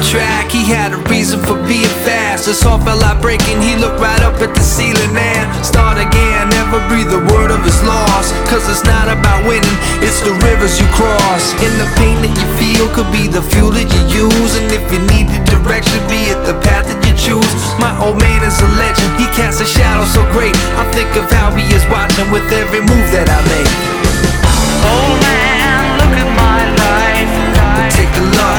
track. 0.09 0.49
He 0.49 0.65
had 0.65 0.91
a 0.91 0.99
reason 1.05 1.37
for 1.45 1.53
being 1.69 1.93
fast. 2.01 2.49
His 2.49 2.57
heart 2.65 2.81
felt 2.81 2.97
like 2.97 3.21
breaking. 3.21 3.61
He 3.61 3.77
looked 3.77 4.01
right 4.01 4.19
up 4.25 4.41
at 4.41 4.57
the 4.57 4.65
ceiling 4.65 5.13
and 5.13 5.45
start 5.61 6.01
again. 6.01 6.49
Never 6.49 6.81
breathe 6.89 7.13
a 7.13 7.21
word 7.29 7.53
of 7.53 7.61
his 7.61 7.77
loss. 7.85 8.33
Cause 8.49 8.65
it's 8.65 8.81
not 8.83 9.05
about 9.05 9.45
winning, 9.45 9.77
it's 10.01 10.19
the 10.25 10.33
rivers 10.49 10.81
you 10.81 10.89
cross. 10.97 11.53
And 11.61 11.73
the 11.77 11.85
pain 12.01 12.17
that 12.25 12.33
you 12.33 12.47
feel 12.57 12.89
could 12.97 13.09
be 13.13 13.29
the 13.29 13.45
fuel 13.53 13.69
that 13.77 13.85
you 13.85 14.25
use. 14.25 14.57
And 14.57 14.73
if 14.73 14.81
you 14.89 14.99
need 15.13 15.29
the 15.29 15.41
direction, 15.45 16.01
be 16.09 16.33
it 16.33 16.41
the 16.49 16.57
path 16.65 16.89
that 16.89 16.99
you 17.05 17.13
choose. 17.13 17.61
My 17.77 17.93
old 18.01 18.17
man 18.17 18.41
is 18.41 18.57
a 18.65 18.69
legend. 18.81 19.13
He 19.21 19.29
casts 19.37 19.61
a 19.61 19.69
shadow 19.69 20.09
so 20.09 20.25
great. 20.33 20.57
I 20.81 20.89
think 20.89 21.13
of 21.21 21.29
how 21.29 21.53
he 21.53 21.69
is 21.69 21.85
watching 21.93 22.27
with 22.33 22.49
every 22.49 22.81
move 22.81 23.07
that 23.13 23.29
I 23.29 23.39
make. 23.45 23.73
Old 24.89 25.17
man, 25.21 26.01
look 26.01 26.15
at 26.17 26.29
my 26.33 26.59
life. 26.81 27.93
Take 27.93 28.09
the 28.17 28.25
look. 28.25 28.58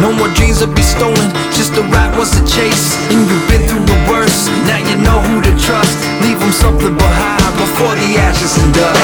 No 0.00 0.12
more 0.12 0.28
dreams 0.34 0.60
will 0.60 0.74
be 0.74 0.82
stolen, 0.82 1.28
just 1.52 1.74
the 1.74 1.82
ride 1.90 2.16
was 2.16 2.30
a 2.38 2.44
chase. 2.46 2.96
And 3.10 3.26
you've 3.26 3.48
been 3.50 3.66
through 3.66 3.84
the 3.84 3.98
worst, 4.08 4.46
now 4.66 4.78
you 4.78 4.96
know 5.02 5.18
who 5.26 5.42
to 5.42 5.52
trust. 5.58 5.98
Leave 6.22 6.38
them 6.38 6.52
something 6.52 6.94
behind 6.96 7.42
before 7.58 7.94
the 7.94 8.16
ashes 8.18 8.56
and 8.62 8.72
dust. 8.74 8.98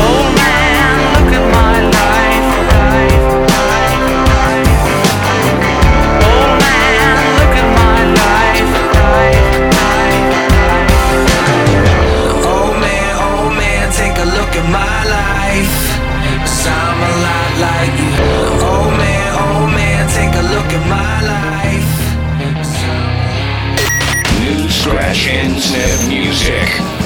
Old 0.00 0.30
man, 0.40 0.96
look 1.14 1.32
at 1.36 1.44
my 1.52 1.74
life. 1.92 3.20
life. 3.20 3.33
Scratch 24.84 25.28
and 25.28 25.58
Sniff 25.58 26.08
Music. 26.08 27.03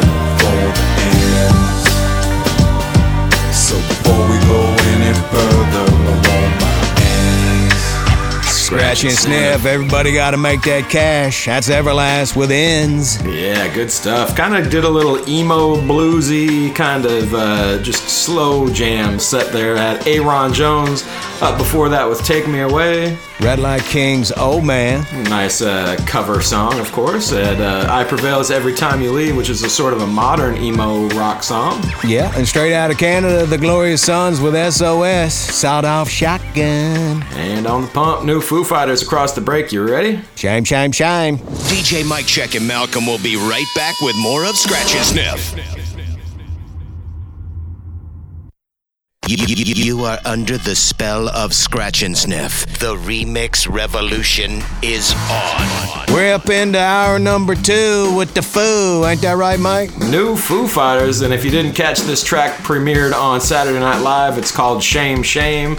Get 0.00 0.08
murdered 0.42 0.76
for 0.76 0.94
ends. 1.02 1.84
So 3.56 3.76
before 3.76 4.22
we 4.30 4.36
go 4.46 4.60
any 4.92 5.12
further, 5.30 5.86
I 5.88 6.40
my 6.60 6.76
ends. 7.02 7.84
Scratch 8.50 9.04
and 9.04 9.12
sniff. 9.12 9.64
Everybody 9.64 10.12
got 10.12 10.32
to 10.32 10.36
make 10.36 10.62
that 10.62 10.90
cash. 10.90 11.46
That's 11.46 11.68
Everlast 11.68 12.36
with 12.36 12.50
ends. 12.50 13.22
Yeah, 13.24 13.72
good 13.72 13.90
stuff. 13.90 14.34
Kind 14.36 14.56
of 14.56 14.70
did 14.70 14.84
a 14.84 14.88
little 14.88 15.28
emo 15.28 15.76
bluesy 15.76 16.74
kind 16.74 17.06
of 17.06 17.34
uh, 17.34 17.78
just 17.82 18.08
slow 18.08 18.68
jam 18.68 19.18
set 19.18 19.52
there 19.52 19.76
at 19.76 20.06
Aaron 20.06 20.52
Jones. 20.52 21.04
Up 21.42 21.58
before 21.58 21.90
that 21.90 22.08
with 22.08 22.22
Take 22.24 22.48
Me 22.48 22.60
Away. 22.60 23.18
Red 23.40 23.58
Light 23.58 23.82
King's 23.82 24.32
Old 24.32 24.64
Man. 24.64 25.04
Nice 25.24 25.60
uh, 25.60 25.94
cover 26.06 26.40
song, 26.40 26.80
of 26.80 26.90
course. 26.92 27.30
And 27.32 27.60
uh, 27.60 27.86
I 27.90 28.04
Prevail 28.04 28.40
is 28.40 28.50
Every 28.50 28.72
Time 28.74 29.02
You 29.02 29.12
Leave, 29.12 29.36
which 29.36 29.50
is 29.50 29.62
a 29.62 29.68
sort 29.68 29.92
of 29.92 30.00
a 30.00 30.06
modern 30.06 30.56
emo 30.56 31.08
rock 31.08 31.42
song. 31.42 31.82
Yeah, 32.02 32.32
and 32.36 32.48
straight 32.48 32.72
out 32.72 32.90
of 32.90 32.96
Canada, 32.96 33.44
the 33.44 33.58
Glorious 33.58 34.02
Sons 34.02 34.40
with 34.40 34.54
SOS. 34.72 35.34
Sawed 35.34 35.84
off 35.84 36.08
shotgun. 36.08 37.22
And 37.34 37.66
on 37.66 37.82
the 37.82 37.88
pump, 37.88 38.24
new 38.24 38.40
Foo 38.40 38.64
Fighters 38.64 39.02
across 39.02 39.34
the 39.34 39.42
break. 39.42 39.72
You 39.72 39.86
ready? 39.86 40.20
Shame, 40.36 40.64
shame, 40.64 40.90
shame. 40.90 41.36
DJ 41.36 42.08
Mike 42.08 42.26
Check 42.26 42.54
and 42.54 42.66
Malcolm 42.66 43.04
will 43.04 43.22
be 43.22 43.36
right 43.36 43.66
back 43.76 44.00
with 44.00 44.16
more 44.16 44.46
of 44.46 44.56
Scratch 44.56 44.94
and 44.94 45.04
Sniff. 45.04 45.85
You, 49.28 49.36
you- 49.48 49.74
you 49.76 50.04
are 50.04 50.18
under 50.24 50.56
the 50.56 50.76
spell 50.76 51.28
of 51.28 51.52
Scratch 51.52 52.02
and 52.02 52.16
Sniff. 52.16 52.64
The 52.78 52.94
remix 52.94 53.68
revolution 53.68 54.62
is 54.82 55.12
on. 55.30 56.14
We're 56.14 56.32
up 56.32 56.48
into 56.48 56.78
hour 56.78 57.18
number 57.18 57.56
two 57.56 58.14
with 58.16 58.34
the 58.34 58.42
Foo. 58.42 59.04
Ain't 59.04 59.22
that 59.22 59.36
right, 59.36 59.58
Mike? 59.58 59.96
New 59.98 60.36
Foo 60.36 60.68
Fighters, 60.68 61.22
and 61.22 61.34
if 61.34 61.44
you 61.44 61.50
didn't 61.50 61.72
catch 61.72 61.98
this 62.00 62.22
track 62.22 62.58
premiered 62.60 63.12
on 63.14 63.40
Saturday 63.40 63.80
Night 63.80 63.98
Live, 64.00 64.38
it's 64.38 64.52
called 64.52 64.80
Shame 64.82 65.22
Shame. 65.24 65.76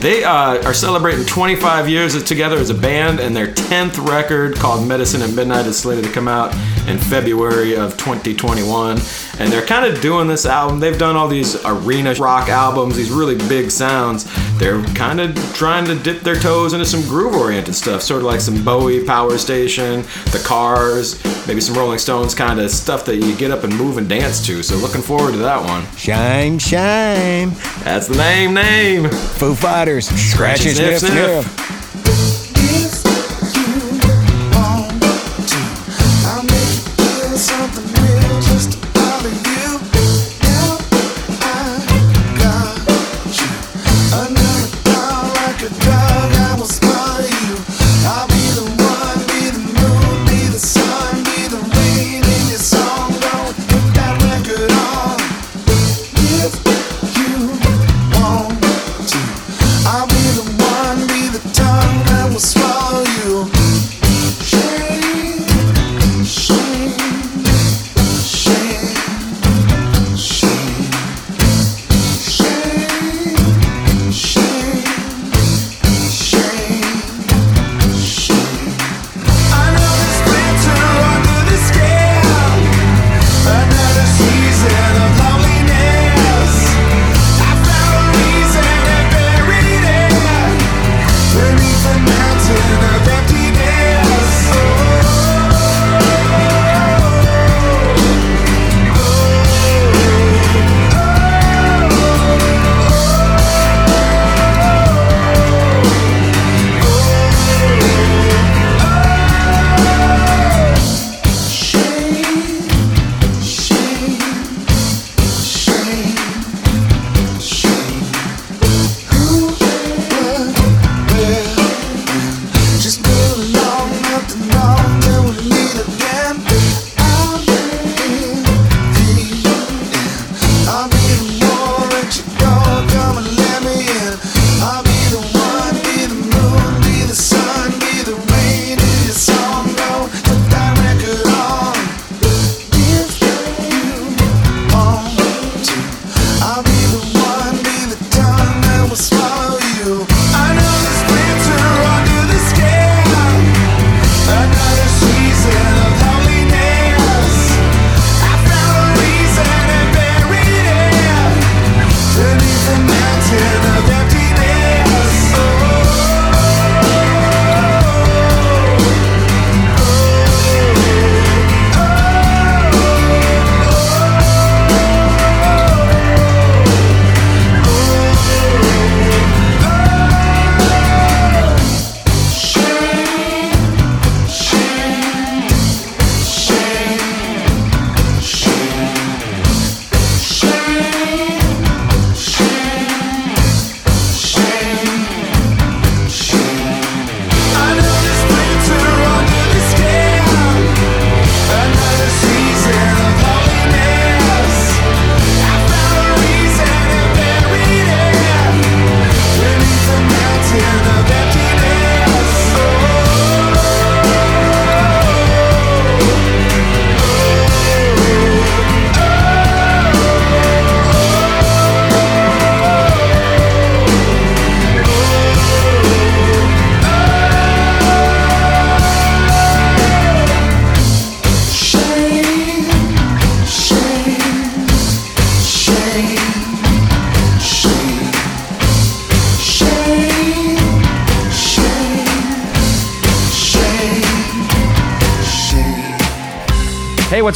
They 0.00 0.22
uh, 0.24 0.62
are 0.66 0.74
celebrating 0.74 1.24
25 1.26 1.88
years 1.88 2.22
together 2.24 2.56
as 2.56 2.70
a 2.70 2.74
band, 2.74 3.18
and 3.20 3.34
their 3.34 3.48
10th 3.48 4.06
record 4.08 4.56
called 4.56 4.86
Medicine 4.86 5.22
at 5.22 5.34
Midnight 5.34 5.66
is 5.66 5.78
slated 5.78 6.04
to 6.04 6.10
come 6.12 6.28
out 6.28 6.54
in 6.88 6.98
February 6.98 7.76
of 7.76 7.96
2021. 7.98 8.98
And 9.40 9.50
they're 9.50 9.64
kind 9.64 9.90
of 9.90 10.02
doing 10.02 10.28
this 10.28 10.44
album. 10.44 10.80
They've 10.80 10.98
done 10.98 11.16
all 11.16 11.26
these 11.26 11.56
arena 11.64 12.12
rock 12.14 12.50
albums, 12.50 12.94
these 12.94 13.10
really 13.10 13.36
big 13.48 13.70
sounds. 13.70 14.26
They're 14.58 14.82
kind 14.94 15.18
of 15.18 15.34
trying 15.54 15.86
to 15.86 15.94
dip 15.94 16.20
their 16.20 16.36
toes 16.36 16.74
into 16.74 16.84
some 16.84 17.00
groove 17.02 17.34
oriented 17.34 17.74
stuff, 17.74 18.02
sort 18.02 18.20
of 18.20 18.26
like 18.26 18.40
some 18.42 18.62
Bowie 18.62 19.02
Power 19.02 19.38
Station, 19.38 20.02
The 20.26 20.42
Cars, 20.44 21.24
maybe 21.46 21.62
some 21.62 21.74
Rolling 21.74 21.98
Stones 21.98 22.34
kind 22.34 22.60
of 22.60 22.70
stuff 22.70 23.06
that 23.06 23.16
you 23.16 23.34
get 23.34 23.50
up 23.50 23.64
and 23.64 23.74
move 23.74 23.96
and 23.96 24.06
dance 24.06 24.44
to. 24.46 24.62
So 24.62 24.76
looking 24.76 25.00
forward 25.00 25.32
to 25.32 25.38
that 25.38 25.64
one. 25.64 25.86
Shine, 25.96 26.58
shine. 26.58 27.50
That's 27.82 28.08
the 28.08 28.16
name, 28.16 28.52
name. 28.52 29.08
Foo 29.08 29.54
Fighters. 29.54 30.06
Scratch 30.08 30.66
and 30.66 30.76
sniff, 30.76 30.98
sniff. 30.98 31.70
I'll 31.70 31.79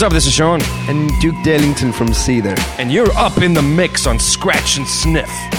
up? 0.05 0.13
This 0.13 0.27
is 0.27 0.35
Sean. 0.35 0.61
And 0.89 1.11
Duke 1.19 1.37
Darlington 1.43 1.91
from 1.93 2.13
Cedar. 2.13 2.55
And 2.79 2.93
you're 2.93 3.11
up 3.13 3.39
in 3.39 3.55
the 3.55 3.63
mix 3.63 4.07
on 4.07 4.19
Scratch 4.19 4.77
and 4.77 4.87
Sniff. 4.87 5.54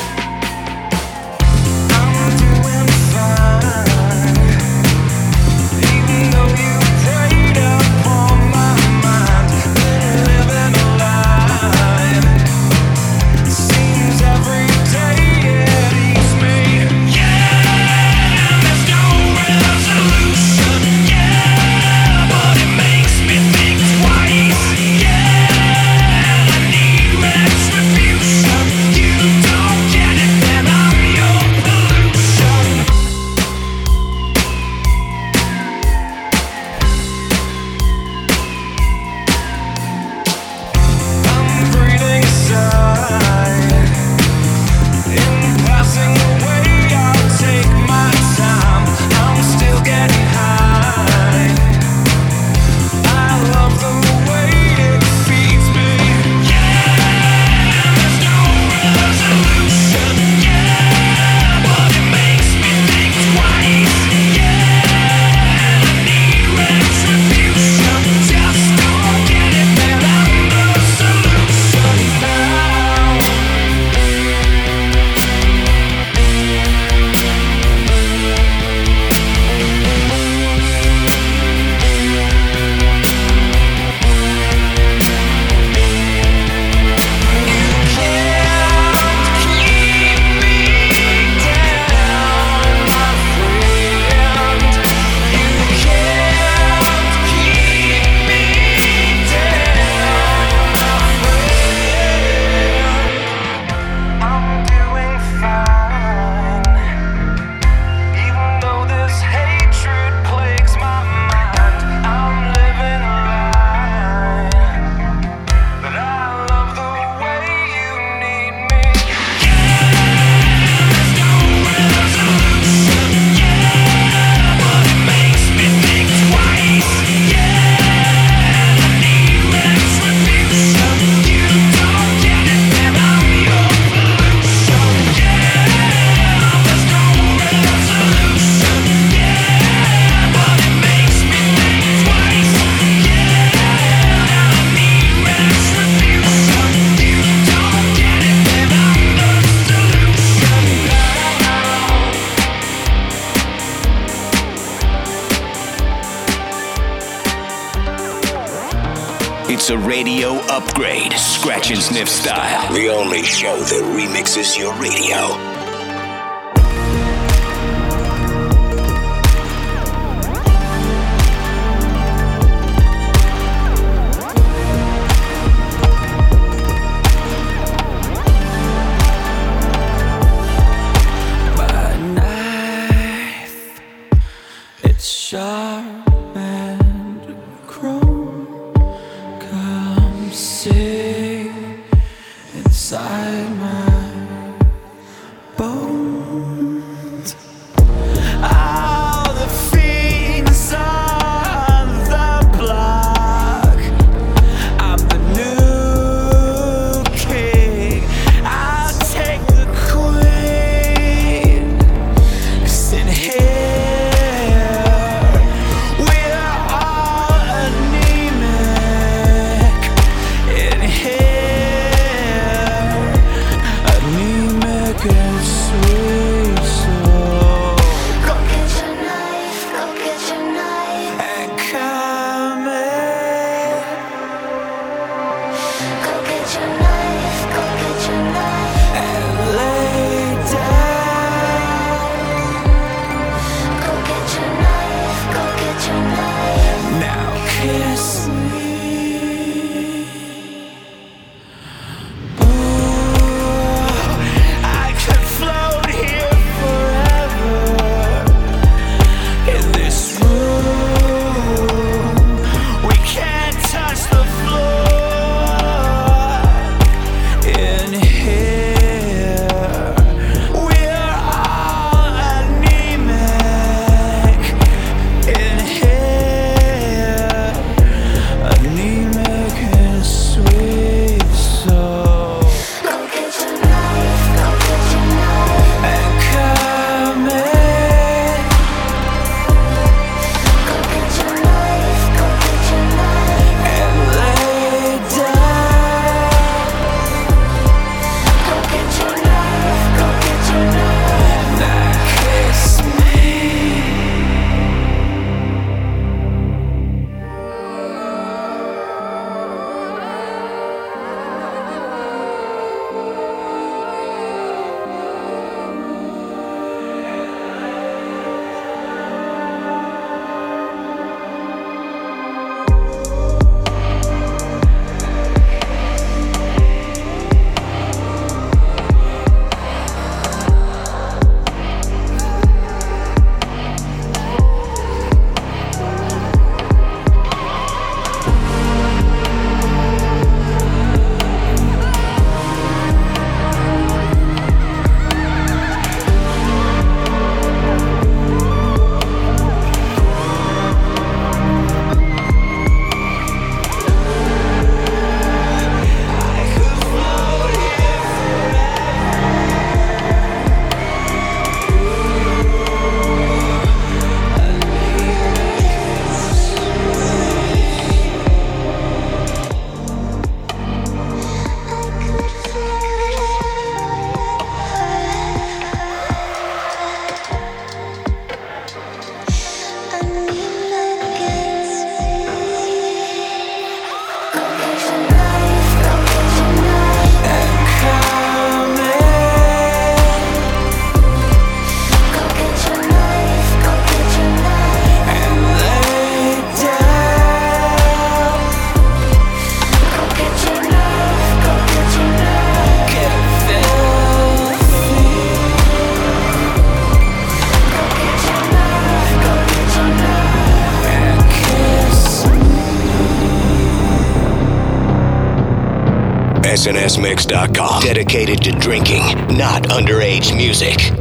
SNSMix.com. 416.65 417.83
Dedicated 417.83 418.41
to 418.41 418.51
drinking, 418.53 419.03
not 419.37 419.61
underage 419.69 420.35
music. 420.35 420.94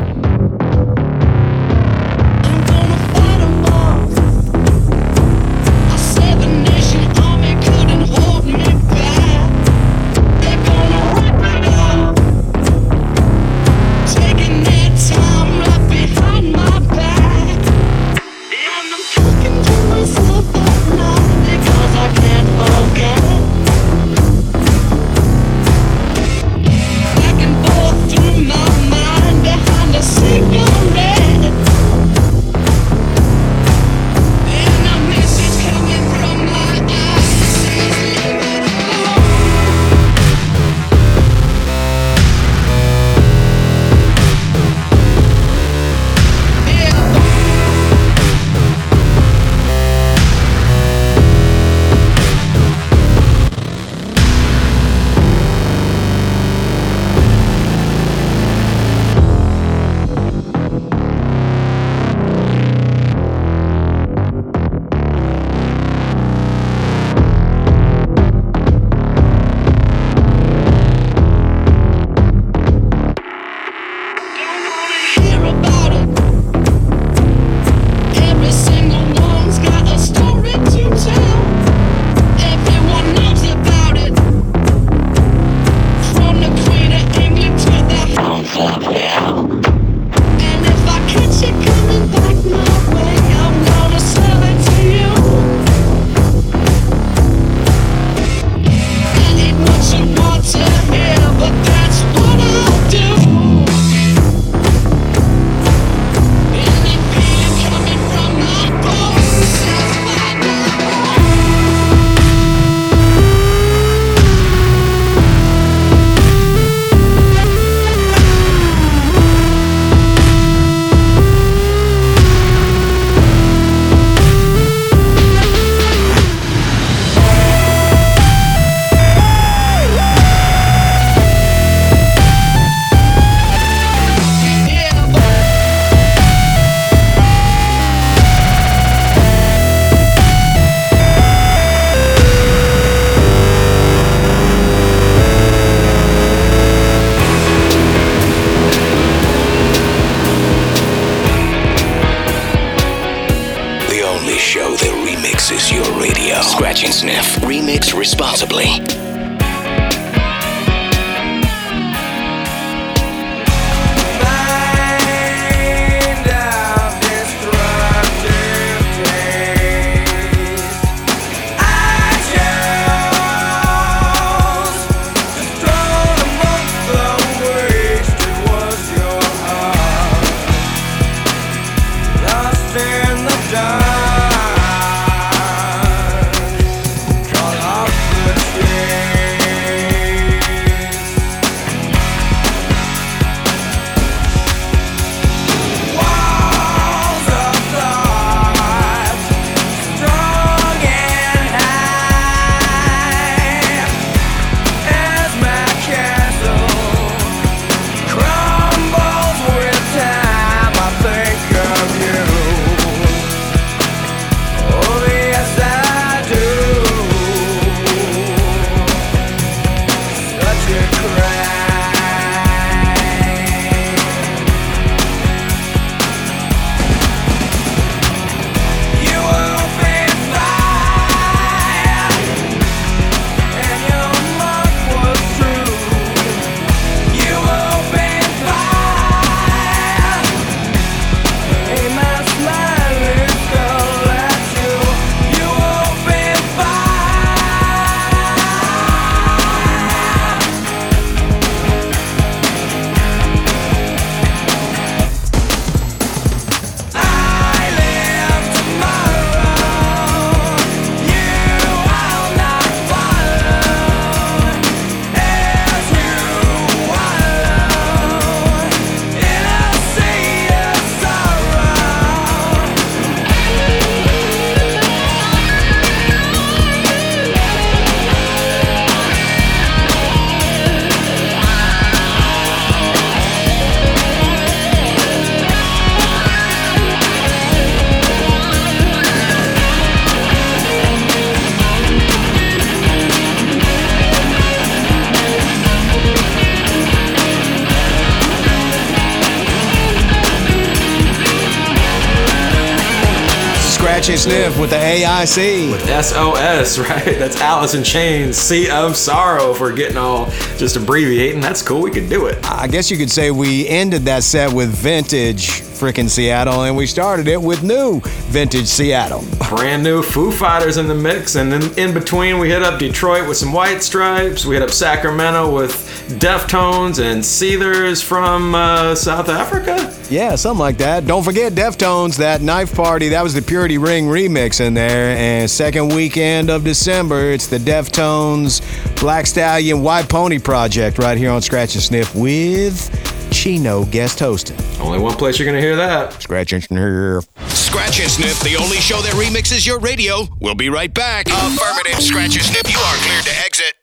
Sniff 304.04 304.60
with 304.60 304.68
the 304.68 304.76
AIC. 304.76 305.72
With 305.72 306.04
SOS, 306.04 306.78
right? 306.90 307.18
That's 307.18 307.40
Alice 307.40 307.72
in 307.72 307.82
Chains, 307.82 308.36
Sea 308.36 308.68
of 308.68 308.98
Sorrow 308.98 309.54
for 309.54 309.72
getting 309.72 309.96
all 309.96 310.26
just 310.58 310.76
abbreviating. 310.76 311.40
That's 311.40 311.62
cool. 311.62 311.80
We 311.80 311.90
could 311.90 312.10
do 312.10 312.26
it. 312.26 312.38
I 312.44 312.66
guess 312.66 312.90
you 312.90 312.98
could 312.98 313.10
say 313.10 313.30
we 313.30 313.66
ended 313.66 314.02
that 314.02 314.22
set 314.22 314.52
with 314.52 314.68
vintage 314.68 315.62
frickin' 315.62 316.10
Seattle 316.10 316.64
and 316.64 316.76
we 316.76 316.86
started 316.86 317.28
it 317.28 317.40
with 317.40 317.62
new 317.62 318.02
vintage 318.28 318.66
Seattle. 318.66 319.24
Brand 319.48 319.82
new 319.82 320.02
Foo 320.02 320.30
Fighters 320.30 320.76
in 320.76 320.86
the 320.86 320.94
mix, 320.94 321.36
and 321.36 321.50
then 321.50 321.62
in 321.78 321.94
between 321.94 322.38
we 322.38 322.50
hit 322.50 322.62
up 322.62 322.78
Detroit 322.78 323.26
with 323.26 323.38
some 323.38 323.54
White 323.54 323.82
Stripes. 323.82 324.44
We 324.44 324.54
hit 324.54 324.62
up 324.62 324.70
Sacramento 324.70 325.50
with 325.54 325.72
Deftones 326.20 327.02
and 327.02 327.24
Seethers 327.24 328.02
from 328.02 328.54
uh, 328.54 328.94
South 328.94 329.30
Africa. 329.30 329.93
Yeah, 330.10 330.34
something 330.36 330.60
like 330.60 330.78
that. 330.78 331.06
Don't 331.06 331.22
forget 331.22 331.54
Deftones, 331.54 332.16
that 332.18 332.42
knife 332.42 332.74
party. 332.74 333.08
That 333.08 333.22
was 333.22 333.34
the 333.34 333.42
Purity 333.42 333.78
Ring 333.78 334.06
remix 334.06 334.60
in 334.60 334.74
there. 334.74 335.16
And 335.16 335.50
second 335.50 335.94
weekend 335.94 336.50
of 336.50 336.62
December, 336.64 337.32
it's 337.32 337.46
the 337.46 337.58
Deftones 337.58 338.60
Black 339.00 339.26
Stallion 339.26 339.82
White 339.82 340.08
Pony 340.08 340.38
project 340.38 340.98
right 340.98 341.16
here 341.16 341.30
on 341.30 341.42
Scratch 341.42 341.74
and 341.74 341.82
Sniff 341.82 342.14
with 342.14 342.90
Chino 343.32 343.84
guest 343.86 344.20
hosting. 344.20 344.56
Only 344.80 344.98
one 344.98 345.16
place 345.16 345.38
you're 345.38 345.46
gonna 345.46 345.60
hear 345.60 345.76
that. 345.76 346.22
Scratch 346.22 346.52
and 346.52 346.62
Sniff. 346.62 347.26
Scratch 347.48 348.00
and 348.00 348.10
Sniff, 348.10 348.40
the 348.40 348.56
only 348.56 348.76
show 348.76 349.00
that 349.02 349.12
remixes 349.14 349.66
your 349.66 349.80
radio. 349.80 350.28
We'll 350.40 350.54
be 350.54 350.68
right 350.68 350.92
back. 350.92 351.26
Affirmative, 351.28 352.00
Scratch 352.02 352.36
and 352.36 352.44
Sniff, 352.44 352.70
you 352.72 352.78
are 352.78 352.96
cleared 352.98 353.24
to 353.24 353.38
exit. 353.44 353.74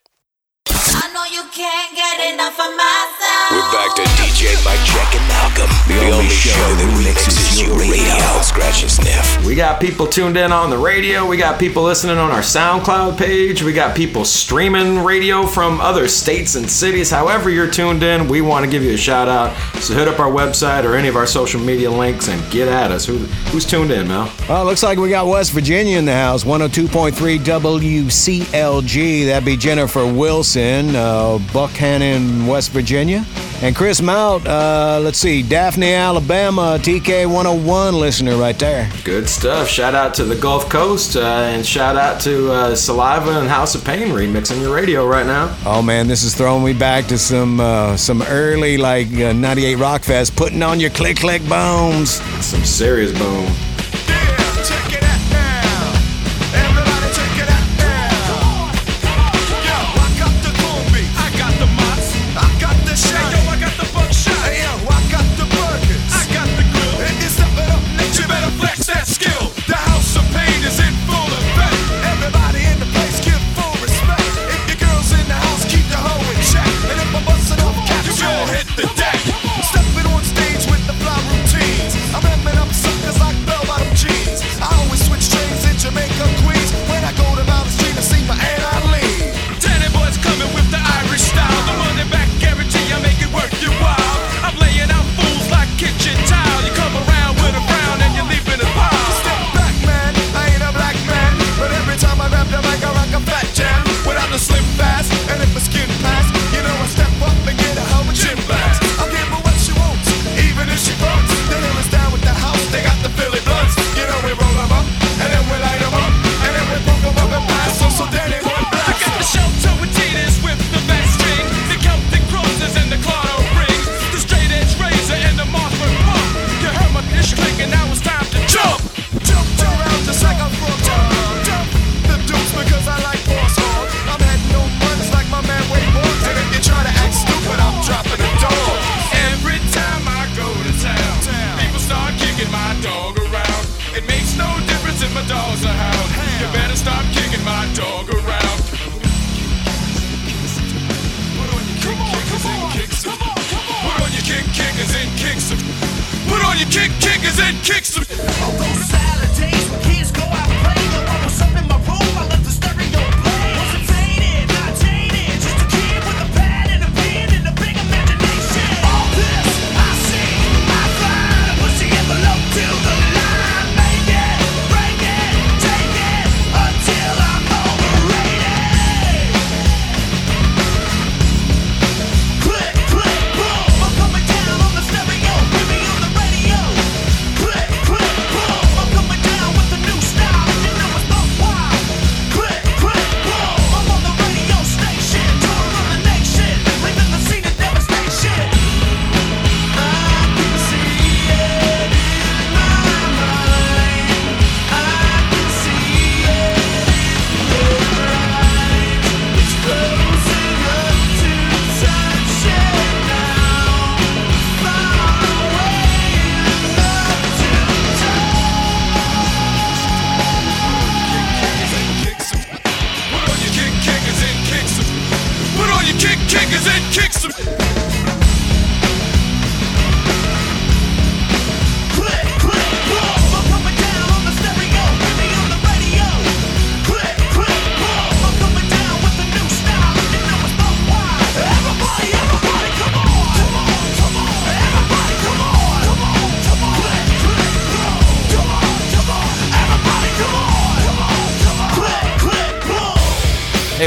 I 0.69 1.11
know 1.13 1.25
you 1.25 1.43
can't 1.51 1.95
get 1.95 2.33
enough 2.33 2.53
of 2.59 2.75
my 2.77 3.07
sound. 3.19 3.20
We're 3.51 3.69
back 3.73 3.93
to 3.95 4.01
DJ 4.03 4.55
Mike 4.63 4.79
Check 4.85 5.13
and 5.13 5.27
Malcolm, 5.27 5.69
the, 5.85 6.09
only, 6.09 6.29
show 6.29 6.51
that 6.51 6.87
remixes 6.95 7.61
your 7.61 7.77
radio. 7.77 8.41
Scratch 8.41 8.81
and 8.81 8.89
Sniff. 8.89 9.45
We 9.45 9.55
got 9.55 9.81
people 9.81 10.07
tuned 10.07 10.37
in 10.37 10.53
on 10.53 10.69
the 10.69 10.77
radio. 10.77 11.27
We 11.27 11.35
got 11.35 11.59
people 11.59 11.83
listening 11.83 12.17
on 12.17 12.31
our 12.31 12.39
SoundCloud 12.39 13.17
page. 13.17 13.61
We 13.61 13.73
got 13.73 13.93
people 13.93 14.23
streaming 14.23 14.99
radio 15.03 15.45
from 15.45 15.81
other 15.81 16.07
states 16.07 16.55
and 16.55 16.69
cities. 16.69 17.09
However, 17.09 17.49
you're 17.49 17.69
tuned 17.69 18.03
in, 18.03 18.29
we 18.29 18.39
want 18.39 18.63
to 18.63 18.71
give 18.71 18.83
you 18.83 18.93
a 18.93 18.97
shout 18.97 19.27
out. 19.27 19.53
So 19.81 19.95
hit 19.95 20.07
up 20.07 20.21
our 20.21 20.31
website 20.31 20.85
or 20.85 20.95
any 20.95 21.09
of 21.09 21.17
our 21.17 21.27
social 21.27 21.59
media 21.59 21.91
links 21.91 22.29
and 22.29 22.51
get 22.51 22.69
at 22.69 22.89
us. 22.89 23.05
Who, 23.05 23.17
who's 23.51 23.65
tuned 23.65 23.91
in, 23.91 24.07
Mel? 24.07 24.31
Well, 24.47 24.63
looks 24.63 24.81
like 24.81 24.97
we 24.97 25.09
got 25.09 25.27
West 25.27 25.51
Virginia 25.51 25.97
in 25.97 26.05
the 26.05 26.13
house. 26.13 26.45
102.3 26.45 27.11
WCLG. 27.39 29.25
That'd 29.25 29.45
be 29.45 29.57
Jennifer 29.57 30.05
Wilson, 30.05 30.95
uh, 30.95 31.37
Buckhannon, 31.51 32.47
West 32.47 32.71
Virginia. 32.71 33.25
And 33.63 33.75
Chris 33.75 34.01
Mount, 34.01 34.47
uh, 34.47 34.99
let's 35.03 35.19
see, 35.19 35.43
Daphne, 35.43 35.93
Alabama, 35.93 36.79
TK 36.81 37.27
101 37.27 37.93
listener 37.93 38.35
right 38.35 38.57
there. 38.57 38.89
Good 39.03 39.29
stuff. 39.29 39.67
Shout 39.67 39.93
out 39.93 40.15
to 40.15 40.23
the 40.23 40.35
Gulf 40.35 40.67
Coast 40.67 41.15
uh, 41.15 41.21
and 41.21 41.63
shout 41.63 41.95
out 41.95 42.19
to 42.21 42.51
uh, 42.51 42.75
Saliva 42.75 43.39
and 43.39 43.47
House 43.47 43.75
of 43.75 43.85
Pain 43.85 44.07
remixing 44.07 44.59
your 44.61 44.73
radio 44.73 45.07
right 45.07 45.27
now. 45.27 45.55
Oh 45.63 45.83
man, 45.83 46.07
this 46.07 46.23
is 46.23 46.33
throwing 46.33 46.65
me 46.65 46.73
back 46.73 47.05
to 47.07 47.19
some 47.19 47.59
uh, 47.59 47.95
some 47.97 48.23
early 48.23 48.79
like 48.79 49.13
uh, 49.13 49.31
98 49.31 49.77
Rockfest, 49.77 50.35
putting 50.35 50.63
on 50.63 50.79
your 50.79 50.89
click 50.89 51.17
click 51.17 51.47
bones. 51.47 52.13
Some 52.43 52.63
serious 52.63 53.15
boom. 53.15 53.45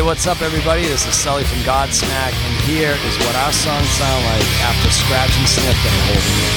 What's 0.05 0.29
up, 0.29 0.43
everybody? 0.45 0.85
This 0.85 1.09
is 1.09 1.17
Sully 1.17 1.45
from 1.49 1.65
Godsmack, 1.65 2.37
and 2.37 2.55
here 2.69 2.93
is 3.09 3.17
what 3.25 3.33
our 3.41 3.53
songs 3.57 3.89
sound 3.97 4.21
like 4.29 4.45
after 4.61 4.93
Scratch 4.93 5.33
and 5.33 5.49
holding 5.49 6.39
it. 6.45 6.53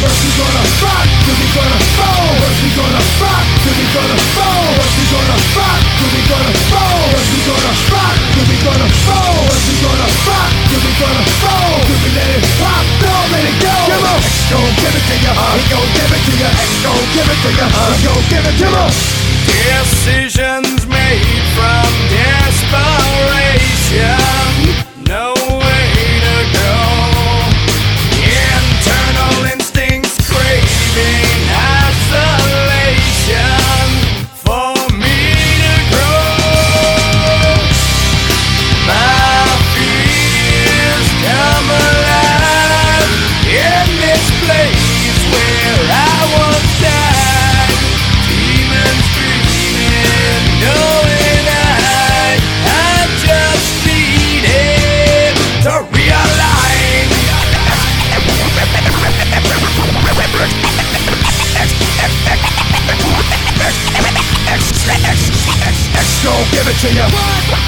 First 0.00 0.24
we 0.24 0.30
gonna 0.40 0.64
rock, 0.80 1.04
then 1.04 1.36
we 1.36 1.48
gonna 1.52 1.80
roll. 2.00 2.32
First 2.40 2.64
we 2.64 2.70
gonna 2.72 3.02
rock, 3.20 3.44
then 3.60 3.76
we 3.76 3.86
gonna 3.92 4.16
roll. 4.40 4.72
First 4.72 4.96
we 4.96 5.04
gonna 5.12 5.36
rock, 5.52 5.80
then 6.00 6.10
we 6.16 6.20
gonna 6.32 6.52
roll. 6.72 7.04
First 7.12 7.28
we 7.28 7.40
gonna 7.44 7.72
rock, 7.92 8.16
then 8.32 8.46
we 8.48 8.56
gonna 8.64 8.88
roll. 9.04 9.36
First 9.52 9.68
we 9.68 9.76
gonna 9.84 10.08
rock, 10.32 10.50
then 10.64 10.80
we 10.80 10.92
gonna 10.96 11.24
roll. 11.44 11.76
Then 11.84 12.00
we 12.00 12.10
let 12.16 12.30
it 12.40 12.44
pop, 12.56 12.84
don't 13.04 13.28
let 13.36 13.44
it 13.44 13.56
go. 13.60 13.76
Come 13.84 14.08
on, 14.08 14.20
gon' 14.48 14.72
give 14.80 14.96
it 14.96 15.04
to 15.12 15.16
ya. 15.28 15.32
He 15.60 15.64
gon' 15.68 15.88
give 15.92 16.08
it 16.08 16.24
to 16.24 16.32
ya. 16.40 16.48
X 16.56 16.72
gon' 16.80 17.04
give 17.12 17.28
it 17.28 17.38
to 17.44 17.50
ya. 17.52 17.66
He 17.68 18.00
gon' 18.00 18.24
give 18.32 18.48
it 18.48 18.56
to 18.64 18.68
ya. 18.72 18.88
Decisions 19.60 20.69
desperation. 23.90 24.59
Give 66.60 66.68
it 66.68 66.78
to 66.84 66.90
ya. 66.92 67.08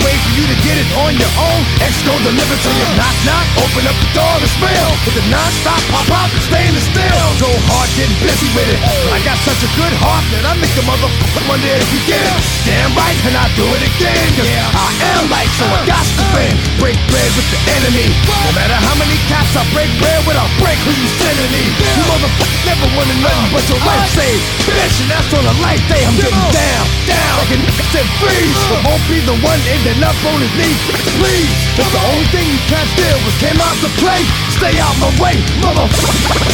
Wait 0.05 0.21
for 0.21 0.33
you 0.37 0.45
to 0.45 0.57
get 0.61 0.77
it 0.77 0.89
on 1.01 1.17
your 1.17 1.33
own. 1.41 1.61
X 1.81 2.05
gon' 2.05 2.21
deliver 2.21 2.57
to 2.61 2.71
you. 2.77 2.87
Knock, 3.01 3.17
knock, 3.25 3.47
open 3.65 3.89
up 3.89 3.97
the 3.97 4.11
door 4.13 4.37
to 4.37 4.49
spill. 4.49 4.91
With 5.09 5.17
the 5.17 5.25
non-stop 5.33 5.81
pop 5.89 6.09
out, 6.13 6.29
staying 6.45 6.77
still. 6.77 7.25
Go 7.41 7.49
hard, 7.73 7.89
getting 7.97 8.13
busy 8.21 8.49
with 8.53 8.69
it. 8.69 8.81
I 9.09 9.25
got 9.25 9.41
such 9.49 9.65
a 9.65 9.71
good 9.81 9.95
heart 9.97 10.25
that 10.37 10.45
I 10.45 10.53
make 10.61 10.75
a 10.77 10.85
motherfucker 10.85 11.41
wonder 11.49 11.73
if 11.73 11.89
you 11.89 12.01
get 12.05 12.21
it. 12.21 12.37
Damn 12.69 12.93
right, 12.93 13.17
and 13.25 13.33
I 13.33 13.49
do 13.57 13.65
it 13.73 13.81
again. 13.81 14.29
Cause 14.37 14.53
I 14.53 14.89
am 15.17 15.25
like, 15.33 15.49
so 15.57 15.65
I 15.65 15.81
got 15.89 16.05
to 16.05 16.25
win. 16.37 16.53
Break 16.77 16.99
bread 17.09 17.31
with 17.33 17.49
the 17.49 17.61
enemy. 17.81 18.13
No 18.29 18.53
matter 18.53 18.77
how 18.77 18.93
many 19.01 19.17
cats 19.33 19.57
I 19.57 19.65
break 19.73 19.89
bread 19.97 20.21
with, 20.29 20.37
I'll 20.37 20.53
break 20.61 20.77
who 20.85 20.93
you 20.93 21.09
sending 21.17 21.49
me. 21.49 21.65
You 21.81 22.05
motherfuckers 22.13 22.61
never 22.69 22.87
wanted 22.93 23.17
nothing 23.25 23.49
but 23.57 23.65
your 23.73 23.81
life 23.89 24.05
saved. 24.13 24.45
Bitch, 24.69 25.01
and 25.01 25.09
that's 25.09 25.33
on 25.33 25.45
a 25.49 25.55
life 25.65 25.81
day. 25.89 26.05
I'm 26.05 26.19
getting 26.21 26.45
down, 26.53 26.85
down. 27.09 27.35
Like 27.41 27.53
a 27.57 27.59
nigga 27.63 27.85
said 27.89 28.07
freeze. 28.21 28.82
Won't 28.83 29.05
be 29.07 29.23
the 29.23 29.39
one 29.47 29.61
ending 29.71 30.03
up 30.03 30.19
on 30.27 30.43
his 30.43 30.51
knees. 30.59 30.81
Please, 31.23 31.55
if 31.79 31.87
the 31.87 32.03
only 32.11 32.27
thing 32.35 32.47
you 32.51 32.59
can't 32.67 32.89
steal 32.99 33.19
was 33.23 33.37
came 33.39 33.59
out 33.63 33.79
to 33.79 33.91
play, 34.03 34.27
stay 34.59 34.75
out 34.83 34.95
my 34.99 35.11
way, 35.23 35.39
motherfucker. 35.63 36.53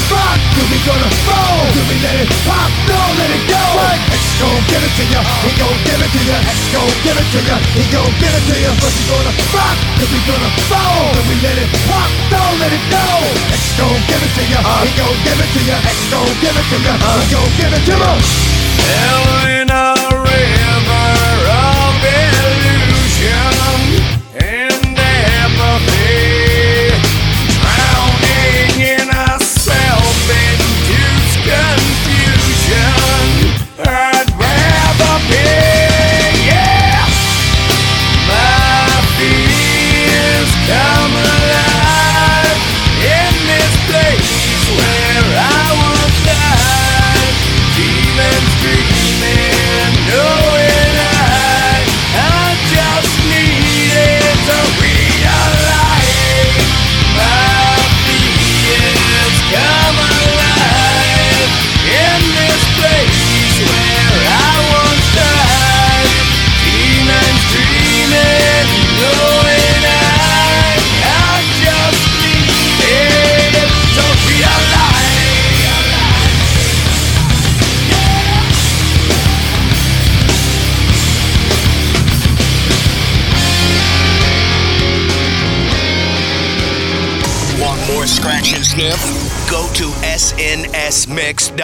Do 0.58 0.62
we 0.68 0.78
gonna 0.84 1.08
fall? 1.24 1.64
Do 1.72 1.80
we 1.88 1.96
let 2.04 2.20
it 2.20 2.30
pop? 2.44 2.68
Don't 2.84 3.14
let 3.16 3.30
it 3.32 3.44
go. 3.48 3.64
X 4.12 4.22
gon' 4.36 4.60
give 4.68 4.82
it 4.84 4.92
to 4.98 5.04
ya. 5.08 5.20
He 5.46 5.52
gon' 5.56 5.78
give 5.88 6.00
it 6.04 6.10
to 6.12 6.20
ya. 6.28 6.36
X 6.52 6.58
gon' 6.68 6.92
give 7.00 7.16
it 7.16 7.28
to 7.32 7.40
ya. 7.48 7.56
He 7.78 7.84
gon' 7.88 8.12
give 8.20 8.34
it 8.34 8.44
to 8.44 8.56
ya. 8.60 8.70
But 8.76 8.92
we 8.92 9.02
gonna 9.08 9.32
rock, 9.54 9.78
do 9.96 10.04
we 10.12 10.20
gonna 10.28 10.50
fall? 10.68 11.14
Do 11.16 11.20
we 11.32 11.36
let 11.40 11.56
it 11.56 11.70
pop? 11.88 12.10
Don't 12.28 12.56
let 12.60 12.72
it 12.76 12.84
go. 12.92 13.08
X 13.56 13.62
gon' 13.80 14.00
give 14.04 14.20
it 14.20 14.32
to 14.36 14.42
ya. 14.52 14.60
He 14.84 14.90
gon' 15.00 15.16
give 15.24 15.38
it 15.40 15.48
to 15.48 15.60
ya. 15.64 15.76
X 15.80 15.96
gon' 16.12 16.28
give 16.44 16.56
it 16.60 16.66
to 16.66 16.76
ya. 16.82 16.92
He 16.92 17.24
gon' 17.32 17.50
give 17.56 17.72
it 17.72 17.84
to 17.88 17.94
ya. 17.96 18.12
Hell 18.84 19.24
in 19.48 19.70
a 19.70 19.96
river 20.12 21.37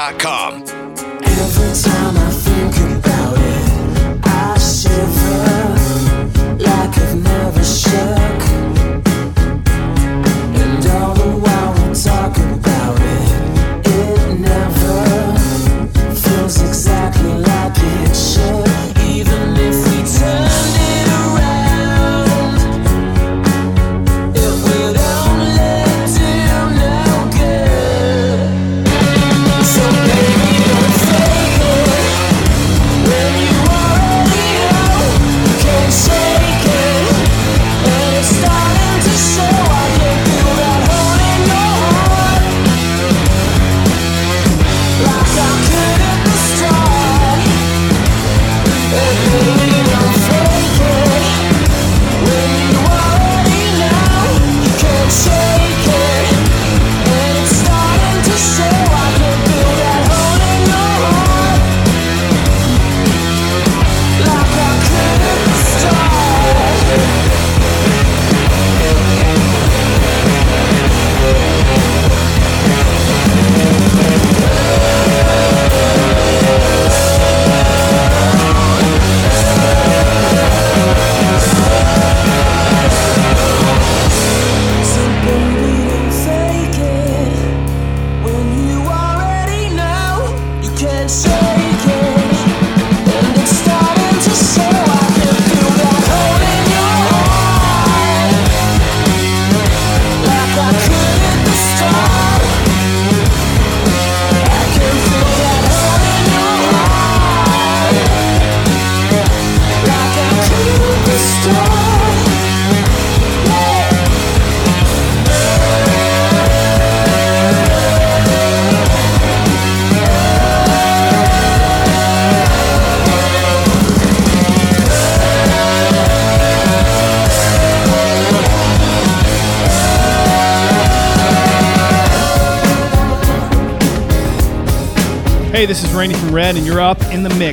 snsmix.com. 0.04 0.33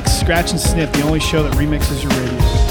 Remix, 0.01 0.19
Scratch 0.19 0.51
and 0.51 0.59
Sniff, 0.59 0.91
the 0.93 1.01
only 1.01 1.19
show 1.19 1.43
that 1.43 1.53
remixes 1.53 2.03
your 2.03 2.11
radio. 2.11 2.70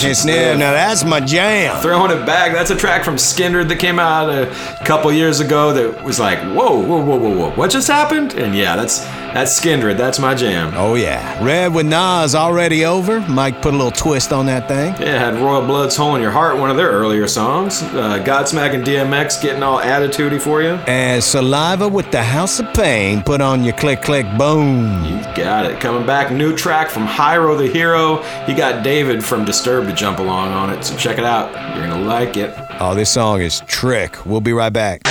Scratch 0.00 0.08
and 0.08 0.16
sniff. 0.16 0.58
Now 0.58 0.72
that's 0.72 1.04
my 1.04 1.20
jam. 1.20 1.80
Throwing 1.82 2.10
it 2.10 2.24
back. 2.24 2.52
That's 2.52 2.70
a 2.70 2.76
track 2.76 3.04
from 3.04 3.16
Skindred 3.16 3.68
that 3.68 3.78
came 3.78 3.98
out 3.98 4.30
a 4.30 4.46
couple 4.84 5.12
years 5.12 5.40
ago 5.40 5.72
that 5.72 6.02
was 6.02 6.18
like, 6.18 6.38
whoa, 6.38 6.80
whoa, 6.80 7.04
whoa, 7.04 7.16
whoa, 7.16 7.36
whoa. 7.36 7.50
What 7.50 7.70
just 7.70 7.88
happened? 7.88 8.34
And 8.34 8.54
yeah, 8.54 8.76
that's 8.76 9.00
that's 9.32 9.60
Skindred. 9.60 9.96
That's 9.96 10.18
my 10.18 10.34
jam. 10.34 10.72
Oh 10.74 10.94
yeah. 10.94 11.42
Red 11.44 11.74
with 11.74 11.86
Nas 11.86 12.34
already 12.34 12.84
over. 12.84 13.20
Mike 13.20 13.62
put 13.62 13.74
a 13.74 13.76
little 13.76 13.90
twist 13.90 14.32
on 14.32 14.46
that 14.46 14.68
thing. 14.68 14.94
Yeah, 15.00 15.18
had 15.18 15.36
Royal 15.36 15.64
Blood's 15.64 15.96
Hole 15.96 16.16
in 16.16 16.22
Your 16.22 16.32
Heart, 16.32 16.58
one 16.58 16.70
of 16.70 16.76
their 16.76 16.90
earlier 16.90 17.28
songs. 17.28 17.82
Uh, 17.82 18.22
Godsmack 18.24 18.74
and 18.74 18.84
DMX 18.84 19.40
getting 19.40 19.62
all 19.62 19.78
attitudey 19.78 20.40
for 20.40 20.62
you. 20.62 20.74
And 20.86 21.22
Saliva 21.22 21.88
with 21.88 22.10
the 22.10 22.22
House 22.22 22.58
of 22.58 22.72
Pain. 22.74 23.22
Put 23.22 23.40
on 23.40 23.62
your 23.62 23.74
click 23.74 24.02
click 24.02 24.26
boom. 24.36 25.04
You 25.04 25.20
got 25.36 25.66
it. 25.66 25.80
Coming 25.80 26.06
back, 26.06 26.32
new 26.32 26.56
track 26.56 26.88
from 26.88 27.06
Hyro 27.06 27.56
the 27.56 27.68
Hero. 27.68 28.22
He 28.46 28.54
got 28.54 28.82
David 28.82 29.24
from 29.24 29.44
Disturbed 29.44 29.89
to 29.90 29.96
jump 29.96 30.18
along 30.18 30.52
on 30.52 30.70
it, 30.70 30.84
so 30.84 30.96
check 30.96 31.18
it 31.18 31.24
out. 31.24 31.50
You're 31.76 31.86
gonna 31.86 32.04
like 32.04 32.36
it. 32.36 32.54
Oh, 32.80 32.94
this 32.94 33.10
song 33.10 33.40
is 33.40 33.60
trick. 33.66 34.24
We'll 34.24 34.40
be 34.40 34.52
right 34.52 34.72
back. 34.72 35.02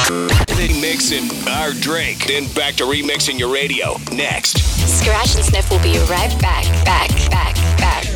Mixing 0.81 1.30
our 1.47 1.72
drink, 1.72 2.27
then 2.27 2.51
back 2.53 2.76
to 2.76 2.84
remixing 2.84 3.39
your 3.39 3.53
radio. 3.53 3.95
Next. 4.11 4.57
Scratch 4.99 5.35
and 5.35 5.45
Sniff 5.45 5.69
will 5.69 5.81
be 5.81 5.97
right 6.10 6.34
back, 6.41 6.65
back, 6.85 7.10
back, 7.30 7.56
back. 7.77 8.09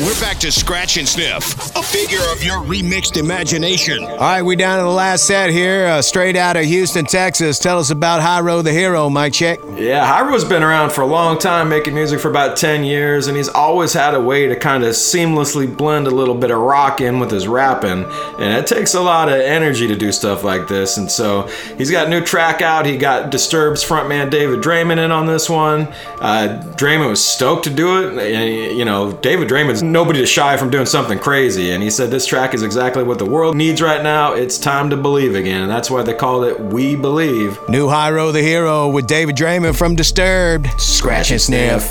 We're 0.00 0.18
back 0.20 0.38
to 0.38 0.50
Scratch 0.50 0.96
and 0.96 1.06
Sniff, 1.06 1.76
a 1.76 1.82
figure 1.82 2.22
of 2.32 2.42
your 2.42 2.60
remixed 2.60 3.18
imagination. 3.18 4.02
All 4.02 4.16
right, 4.16 4.40
we 4.42 4.56
down 4.56 4.78
to 4.78 4.84
the 4.84 4.90
last 4.90 5.26
set 5.26 5.50
here, 5.50 5.86
uh, 5.86 6.00
straight 6.00 6.34
out 6.34 6.56
of 6.56 6.64
Houston, 6.64 7.04
Texas. 7.04 7.58
Tell 7.58 7.78
us 7.78 7.90
about 7.90 8.22
Hyro 8.22 8.64
the 8.64 8.72
Hero, 8.72 9.10
Mike 9.10 9.34
Check. 9.34 9.58
Yeah, 9.76 10.06
Hyro's 10.10 10.46
been 10.46 10.62
around 10.62 10.92
for 10.92 11.02
a 11.02 11.06
long 11.06 11.38
time, 11.38 11.68
making 11.68 11.92
music 11.92 12.20
for 12.20 12.30
about 12.30 12.56
10 12.56 12.84
years, 12.84 13.26
and 13.26 13.36
he's 13.36 13.50
always 13.50 13.92
had 13.92 14.14
a 14.14 14.20
way 14.20 14.46
to 14.48 14.56
kind 14.56 14.82
of 14.82 14.92
seamlessly 14.92 15.76
blend 15.76 16.06
a 16.06 16.10
little 16.10 16.34
bit 16.34 16.50
of 16.50 16.58
rock 16.58 17.02
in 17.02 17.20
with 17.20 17.30
his 17.30 17.46
rapping. 17.46 18.04
And 18.38 18.56
it 18.56 18.66
takes 18.66 18.94
a 18.94 19.00
lot 19.00 19.28
of 19.28 19.34
energy 19.34 19.86
to 19.88 19.94
do 19.94 20.10
stuff 20.10 20.42
like 20.42 20.68
this. 20.68 20.96
And 20.96 21.10
so 21.10 21.42
he's 21.76 21.90
got 21.90 22.06
a 22.06 22.10
new 22.10 22.22
track 22.24 22.62
out. 22.62 22.86
He 22.86 22.96
got 22.96 23.30
Disturbed's 23.30 23.84
frontman 23.84 24.30
David 24.30 24.60
Draiman 24.62 25.04
in 25.04 25.12
on 25.12 25.26
this 25.26 25.50
one. 25.50 25.82
Uh, 26.18 26.62
Draiman 26.76 27.10
was 27.10 27.22
stoked 27.22 27.64
to 27.64 27.70
do 27.70 28.02
it. 28.08 28.34
And, 28.34 28.78
you 28.78 28.86
know, 28.86 29.12
David 29.12 29.48
Draiman's 29.48 29.81
nobody 29.82 30.20
to 30.20 30.26
shy 30.26 30.56
from 30.56 30.70
doing 30.70 30.86
something 30.86 31.18
crazy. 31.18 31.70
And 31.72 31.82
he 31.82 31.90
said 31.90 32.10
this 32.10 32.26
track 32.26 32.54
is 32.54 32.62
exactly 32.62 33.02
what 33.02 33.18
the 33.18 33.24
world 33.24 33.56
needs 33.56 33.82
right 33.82 34.02
now. 34.02 34.32
It's 34.32 34.58
time 34.58 34.90
to 34.90 34.96
believe 34.96 35.34
again. 35.34 35.62
And 35.62 35.70
that's 35.70 35.90
why 35.90 36.02
they 36.02 36.14
called 36.14 36.44
it 36.44 36.58
We 36.58 36.96
Believe. 36.96 37.58
New 37.68 37.88
Hyro 37.88 38.32
the 38.32 38.42
Hero 38.42 38.88
with 38.88 39.06
David 39.06 39.36
Draiman 39.36 39.76
from 39.76 39.94
Disturbed. 39.94 40.68
Scratch 40.80 41.30
and 41.30 41.40
Sniff. 41.40 41.82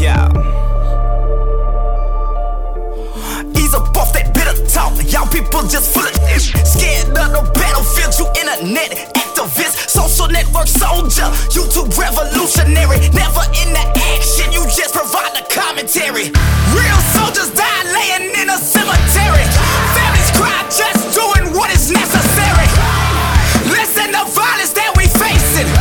Yeah. 0.00 0.28
Ease 3.56 3.74
up 3.74 3.96
off 3.96 4.12
that 4.12 4.32
bitter 4.34 4.66
talk. 4.68 4.92
Y'all 5.12 5.26
people 5.26 5.62
just 5.68 5.92
full 5.92 6.06
of 6.06 6.14
this. 6.14 6.50
Scared 6.50 7.08
of 7.08 7.32
the 7.32 7.50
battlefield, 7.54 8.18
you 8.18 8.26
internet 8.40 8.90
activist, 8.90 9.19
social 9.19 9.19
network 10.30 10.68
soldier, 10.68 11.28
YouTube 11.50 11.90
revolutionary. 11.98 12.98
Never 13.10 13.44
in 13.58 13.68
the 13.74 13.84
action, 14.14 14.52
you 14.52 14.62
just 14.70 14.94
provide 14.94 15.34
the 15.34 15.44
commentary. 15.50 16.30
Real 16.74 17.00
soldiers 17.14 17.50
die 17.50 17.84
laying 17.90 18.30
in 18.40 18.50
a 18.50 18.58
cemetery. 18.58 19.44
Families 19.96 20.30
cry 20.38 20.60
just 20.70 21.14
doing 21.14 21.54
what 21.54 21.70
is 21.74 21.90
necessary. 21.90 22.66
Listen 23.70 24.12
to 24.12 24.22
violence 24.32 24.72
that 24.72 24.92
we 24.96 25.06
facing. 25.06 25.79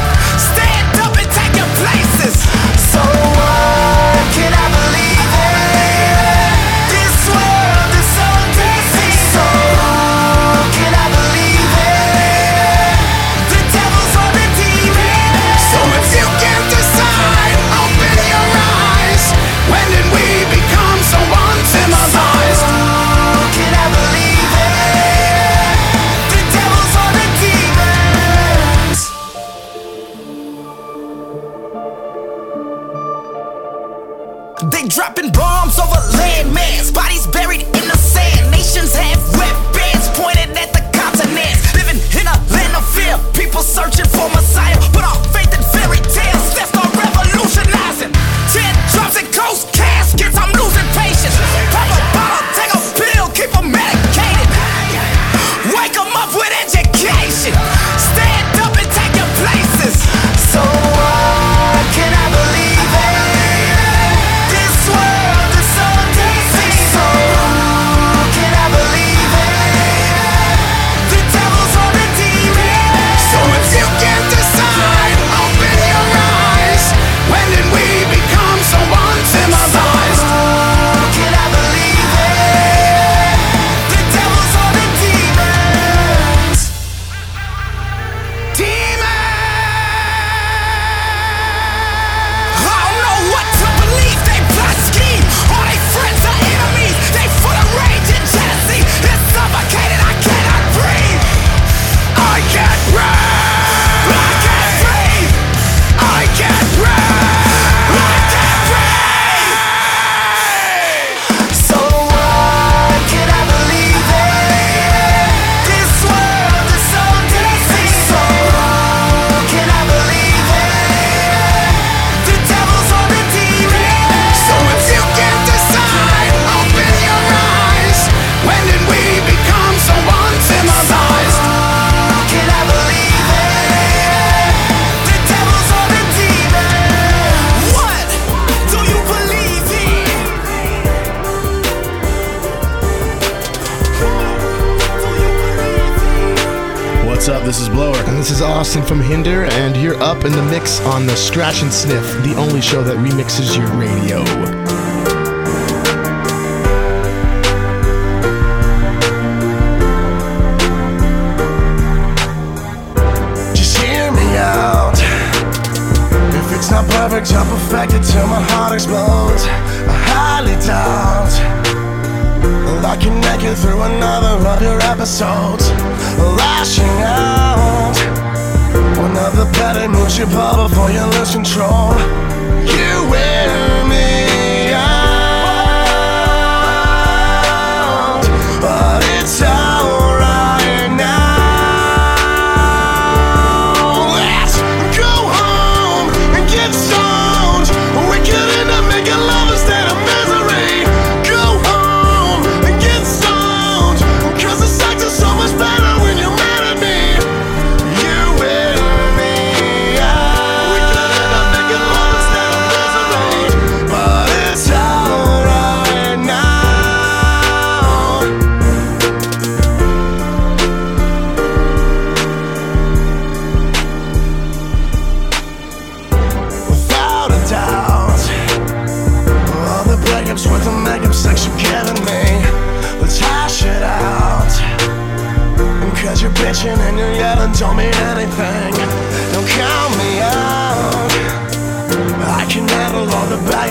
The 151.09 151.15
Scratch 151.15 151.63
and 151.63 151.73
Sniff, 151.73 152.05
the 152.23 152.35
only 152.37 152.61
show 152.61 152.83
that 152.83 152.97
remixes 152.97 153.57
your 153.57 153.67
radio. 153.75 154.68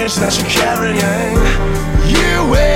Baggage 0.08 0.16
that 0.16 0.38
you're 0.38 0.50
carrying. 0.50 0.98
You 2.08 2.67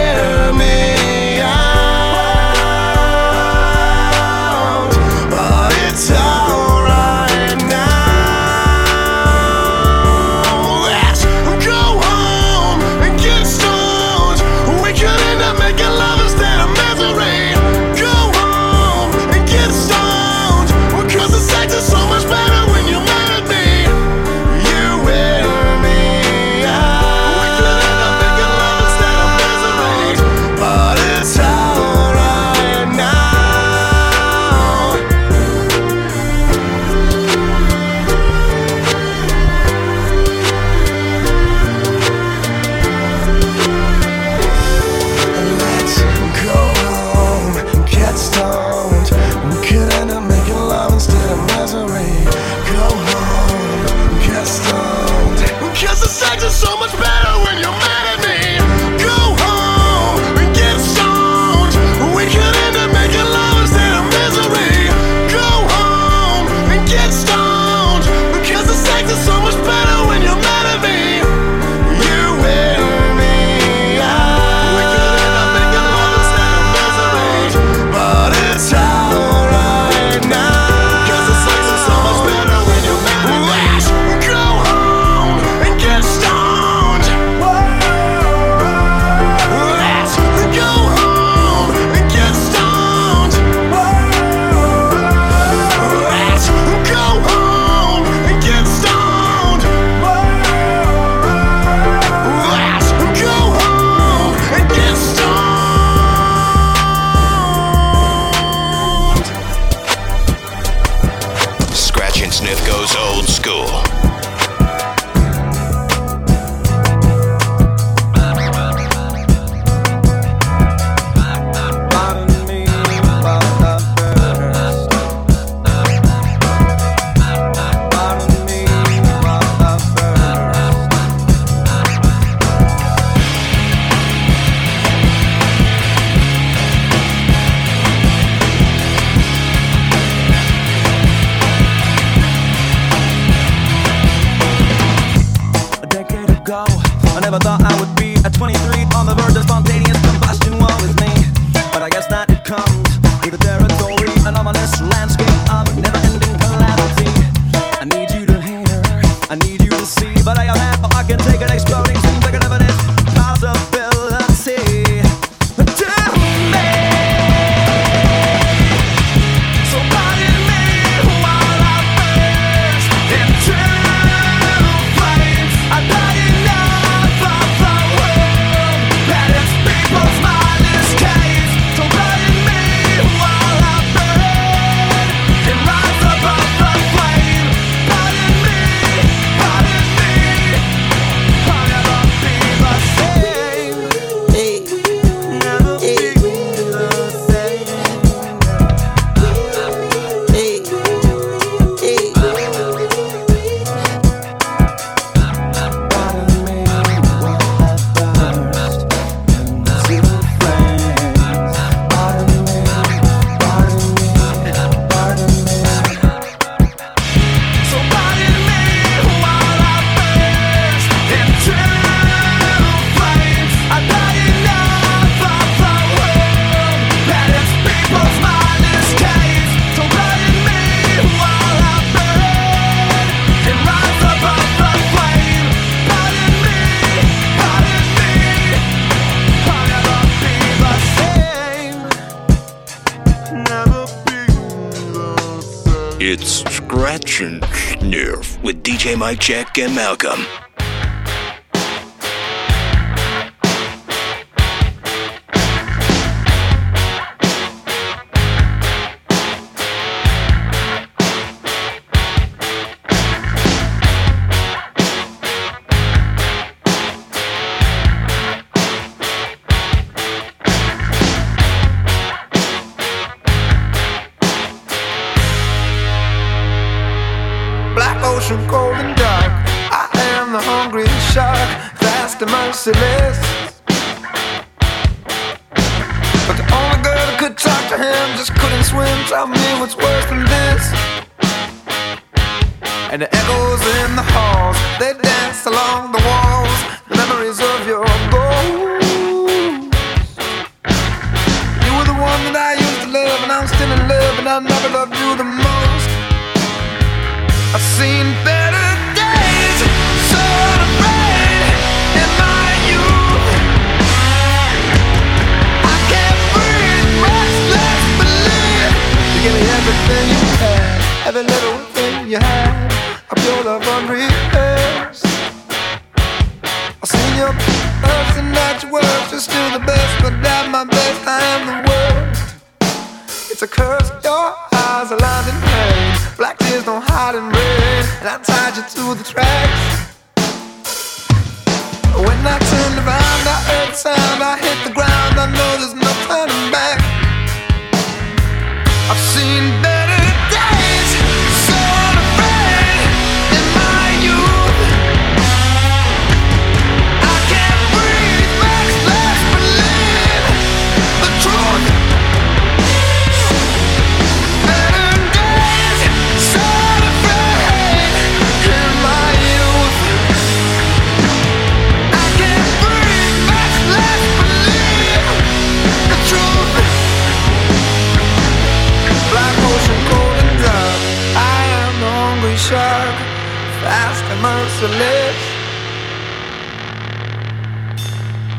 DJ 248.83 248.99
Mike 248.99 249.21
Check, 249.21 249.59
and 249.59 249.77
Malcolm. 249.77 250.27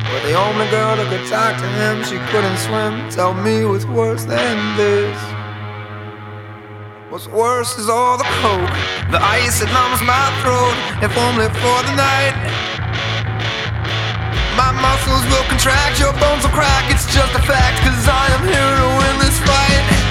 But 0.07 0.23
the 0.23 0.39
only 0.39 0.71
girl 0.71 0.95
that 0.95 1.11
could 1.11 1.27
talk 1.27 1.59
to 1.59 1.67
him, 1.67 1.99
she 2.07 2.15
couldn't 2.31 2.55
swim. 2.63 3.11
Tell 3.11 3.33
me 3.33 3.65
what's 3.65 3.83
worse 3.83 4.23
than 4.23 4.55
this. 4.79 5.19
What's 7.11 7.27
worse 7.27 7.77
is 7.77 7.89
all 7.89 8.17
the 8.17 8.23
coke, 8.39 8.71
the 9.11 9.19
ice 9.19 9.59
that 9.59 9.67
numbs 9.75 9.99
my 9.99 10.31
throat, 10.39 10.71
if 11.03 11.11
only 11.11 11.51
for 11.59 11.77
the 11.91 11.95
night. 11.99 12.39
My 14.55 14.71
muscles 14.79 15.27
will 15.27 15.43
contract, 15.51 15.99
your 15.99 16.15
bones 16.23 16.47
will 16.47 16.55
crack, 16.55 16.87
it's 16.87 17.03
just 17.11 17.35
a 17.35 17.43
fact, 17.43 17.83
cause 17.83 18.07
I 18.07 18.31
am 18.31 18.47
here 18.47 18.75
to 18.79 18.87
win 18.95 19.15
this 19.19 19.37
fight. 19.43 20.02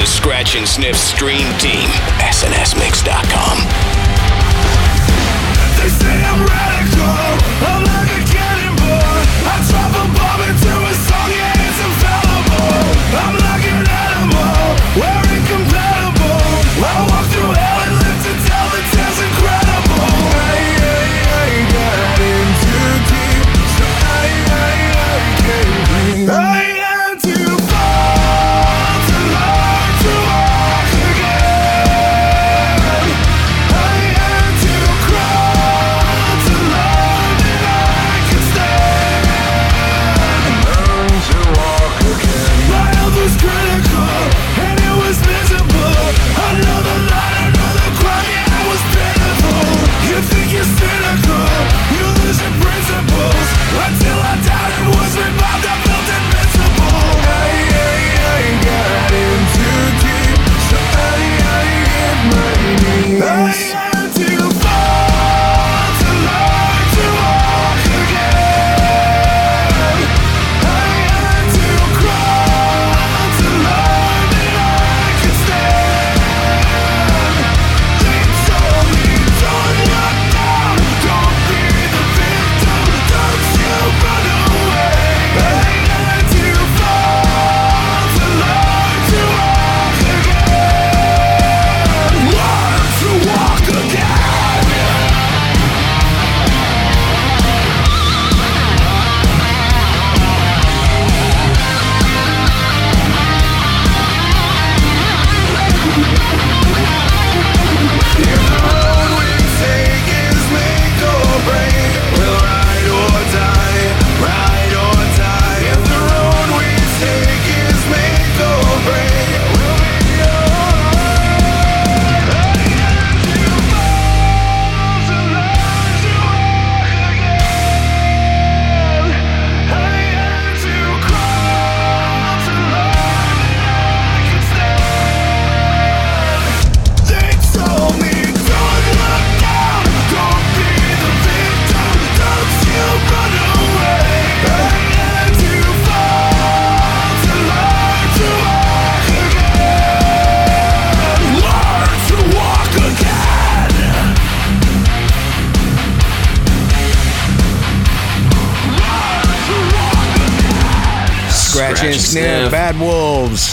the 0.00 0.06
Scratch 0.06 0.56
and 0.56 0.66
Sniff 0.66 0.96
Stream 0.96 1.46
Team, 1.58 1.86
snsmix.com. 2.32 3.58
They 5.76 5.88
say 5.90 6.24
I'm 6.24 6.46
ready. 6.46 6.79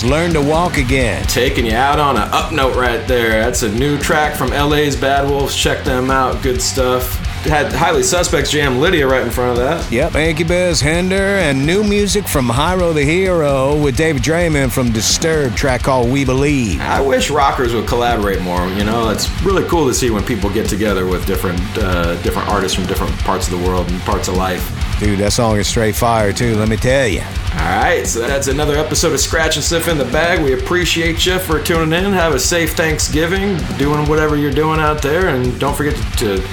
Learn 0.03 0.33
to 0.33 0.41
walk 0.41 0.77
again. 0.77 1.23
Taking 1.27 1.65
you 1.65 1.73
out 1.73 1.99
on 1.99 2.17
an 2.17 2.29
up 2.31 2.51
note 2.51 2.75
right 2.75 3.07
there. 3.07 3.43
That's 3.43 3.63
a 3.63 3.71
new 3.71 3.97
track 3.97 4.35
from 4.35 4.49
LA's 4.49 4.95
Bad 4.95 5.29
Wolves. 5.29 5.55
Check 5.55 5.83
them 5.83 6.11
out. 6.11 6.43
Good 6.43 6.61
stuff. 6.61 7.15
Had 7.45 7.71
Highly 7.71 8.03
Suspect's 8.03 8.51
jam 8.51 8.79
Lydia 8.79 9.07
right 9.07 9.23
in 9.23 9.29
front 9.29 9.51
of 9.51 9.57
that. 9.57 9.89
Yep, 9.91 10.15
Incubus, 10.15 10.81
Hinder, 10.81 11.15
and 11.15 11.65
new 11.65 11.83
music 11.83 12.27
from 12.27 12.47
Hyro 12.47 12.93
the 12.93 13.03
Hero 13.03 13.81
with 13.81 13.95
David 13.95 14.21
Draiman 14.21 14.69
from 14.71 14.91
Disturbed, 14.91 15.55
track 15.55 15.83
called 15.83 16.11
We 16.11 16.25
Believe. 16.25 16.81
I 16.81 16.99
wish 16.99 17.29
rockers 17.29 17.73
would 17.73 17.87
collaborate 17.87 18.41
more. 18.41 18.67
You 18.69 18.83
know, 18.83 19.09
it's 19.09 19.29
really 19.43 19.67
cool 19.69 19.87
to 19.87 19.93
see 19.93 20.09
when 20.09 20.23
people 20.25 20.49
get 20.49 20.67
together 20.67 21.05
with 21.05 21.25
different 21.25 21.61
uh, 21.77 22.21
different 22.21 22.49
artists 22.49 22.75
from 22.75 22.85
different 22.87 23.17
parts 23.19 23.47
of 23.49 23.59
the 23.59 23.65
world 23.65 23.89
and 23.89 24.01
parts 24.01 24.27
of 24.27 24.35
life. 24.35 24.67
Dude, 24.99 25.19
that 25.19 25.31
song 25.31 25.57
is 25.57 25.67
straight 25.67 25.95
fire 25.95 26.33
too, 26.33 26.55
let 26.55 26.67
me 26.67 26.75
tell 26.75 27.07
you. 27.07 27.21
All 27.57 27.63
right, 27.63 28.05
so 28.05 28.19
that's 28.19 28.47
another 28.47 28.77
episode 28.77 29.13
of 29.13 29.19
Scratch 29.19 29.55
and 29.55 29.65
Sniff 29.65 29.87
in 29.87 29.97
the 29.97 30.05
Bag. 30.05 30.43
We 30.43 30.53
appreciate 30.53 31.25
you 31.25 31.39
for 31.39 31.61
tuning 31.61 31.91
in. 31.91 32.13
Have 32.13 32.35
a 32.35 32.39
safe 32.39 32.73
Thanksgiving, 32.73 33.57
doing 33.77 34.07
whatever 34.07 34.37
you're 34.37 34.51
doing 34.51 34.79
out 34.79 35.01
there, 35.01 35.29
and 35.29 35.59
don't 35.59 35.75
forget 35.75 35.95
to, 35.95 36.37
to 36.37 36.47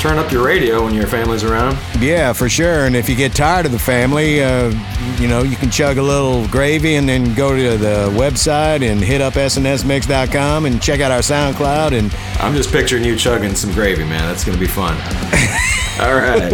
turn 0.00 0.18
up 0.18 0.30
your 0.30 0.44
radio 0.44 0.84
when 0.84 0.94
your 0.94 1.06
family's 1.06 1.44
around. 1.44 1.78
Yeah, 1.98 2.34
for 2.34 2.48
sure. 2.48 2.84
And 2.84 2.94
if 2.94 3.08
you 3.08 3.16
get 3.16 3.34
tired 3.34 3.66
of 3.66 3.72
the 3.72 3.78
family, 3.78 4.42
uh, 4.42 4.70
you 5.18 5.28
know, 5.28 5.42
you 5.42 5.56
can 5.56 5.70
chug 5.70 5.96
a 5.96 6.02
little 6.02 6.46
gravy 6.48 6.96
and 6.96 7.08
then 7.08 7.34
go 7.34 7.56
to 7.56 7.78
the 7.78 8.08
website 8.14 8.82
and 8.82 9.00
hit 9.00 9.20
up 9.22 9.34
snsmix.com 9.34 10.66
and 10.66 10.80
check 10.80 11.00
out 11.00 11.10
our 11.10 11.20
SoundCloud. 11.20 11.98
And 11.98 12.14
I'm 12.40 12.54
just 12.54 12.70
picturing 12.70 13.04
you 13.04 13.16
chugging 13.16 13.54
some 13.54 13.72
gravy, 13.72 14.04
man. 14.04 14.26
That's 14.28 14.44
going 14.44 14.56
to 14.56 14.60
be 14.60 14.70
fun. 14.70 14.96
All 16.04 16.14
right. 16.16 16.50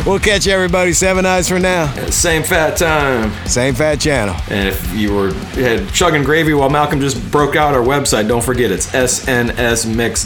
we'll 0.06 0.18
catch 0.18 0.46
everybody 0.48 0.92
seven 0.94 1.26
eyes 1.26 1.48
for 1.48 1.58
now. 1.58 1.92
Same 2.10 2.42
fat 2.42 2.76
time. 2.78 3.30
Same 3.46 3.74
fat 3.74 4.00
channel. 4.00 4.34
And 4.48 4.68
if 4.68 4.94
you 4.94 5.14
were 5.14 5.32
had 5.54 5.92
chugging 5.92 6.22
gravy 6.24 6.54
while 6.54 6.70
Malcolm 6.70 7.00
just 7.00 7.30
broke 7.30 7.56
out 7.56 7.74
our 7.74 7.82
website, 7.82 8.26
don't 8.26 8.42
forget 8.42 8.70
it's 8.70 8.86
snsmix.com. 8.86 10.20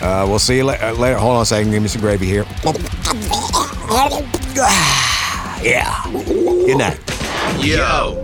Uh, 0.00 0.24
we'll 0.28 0.38
see 0.38 0.56
you 0.58 0.64
la- 0.64 0.76
uh, 0.80 0.92
later. 0.92 1.16
Hold 1.18 1.36
on 1.36 1.42
a 1.42 1.46
second. 1.46 1.72
Give 1.72 1.82
me 1.82 1.88
some 1.88 2.00
gravy 2.00 2.26
here. 2.26 2.44
Yeah. 5.62 6.02
Good 6.12 6.76
night. 6.78 7.00
Yo, 7.64 8.23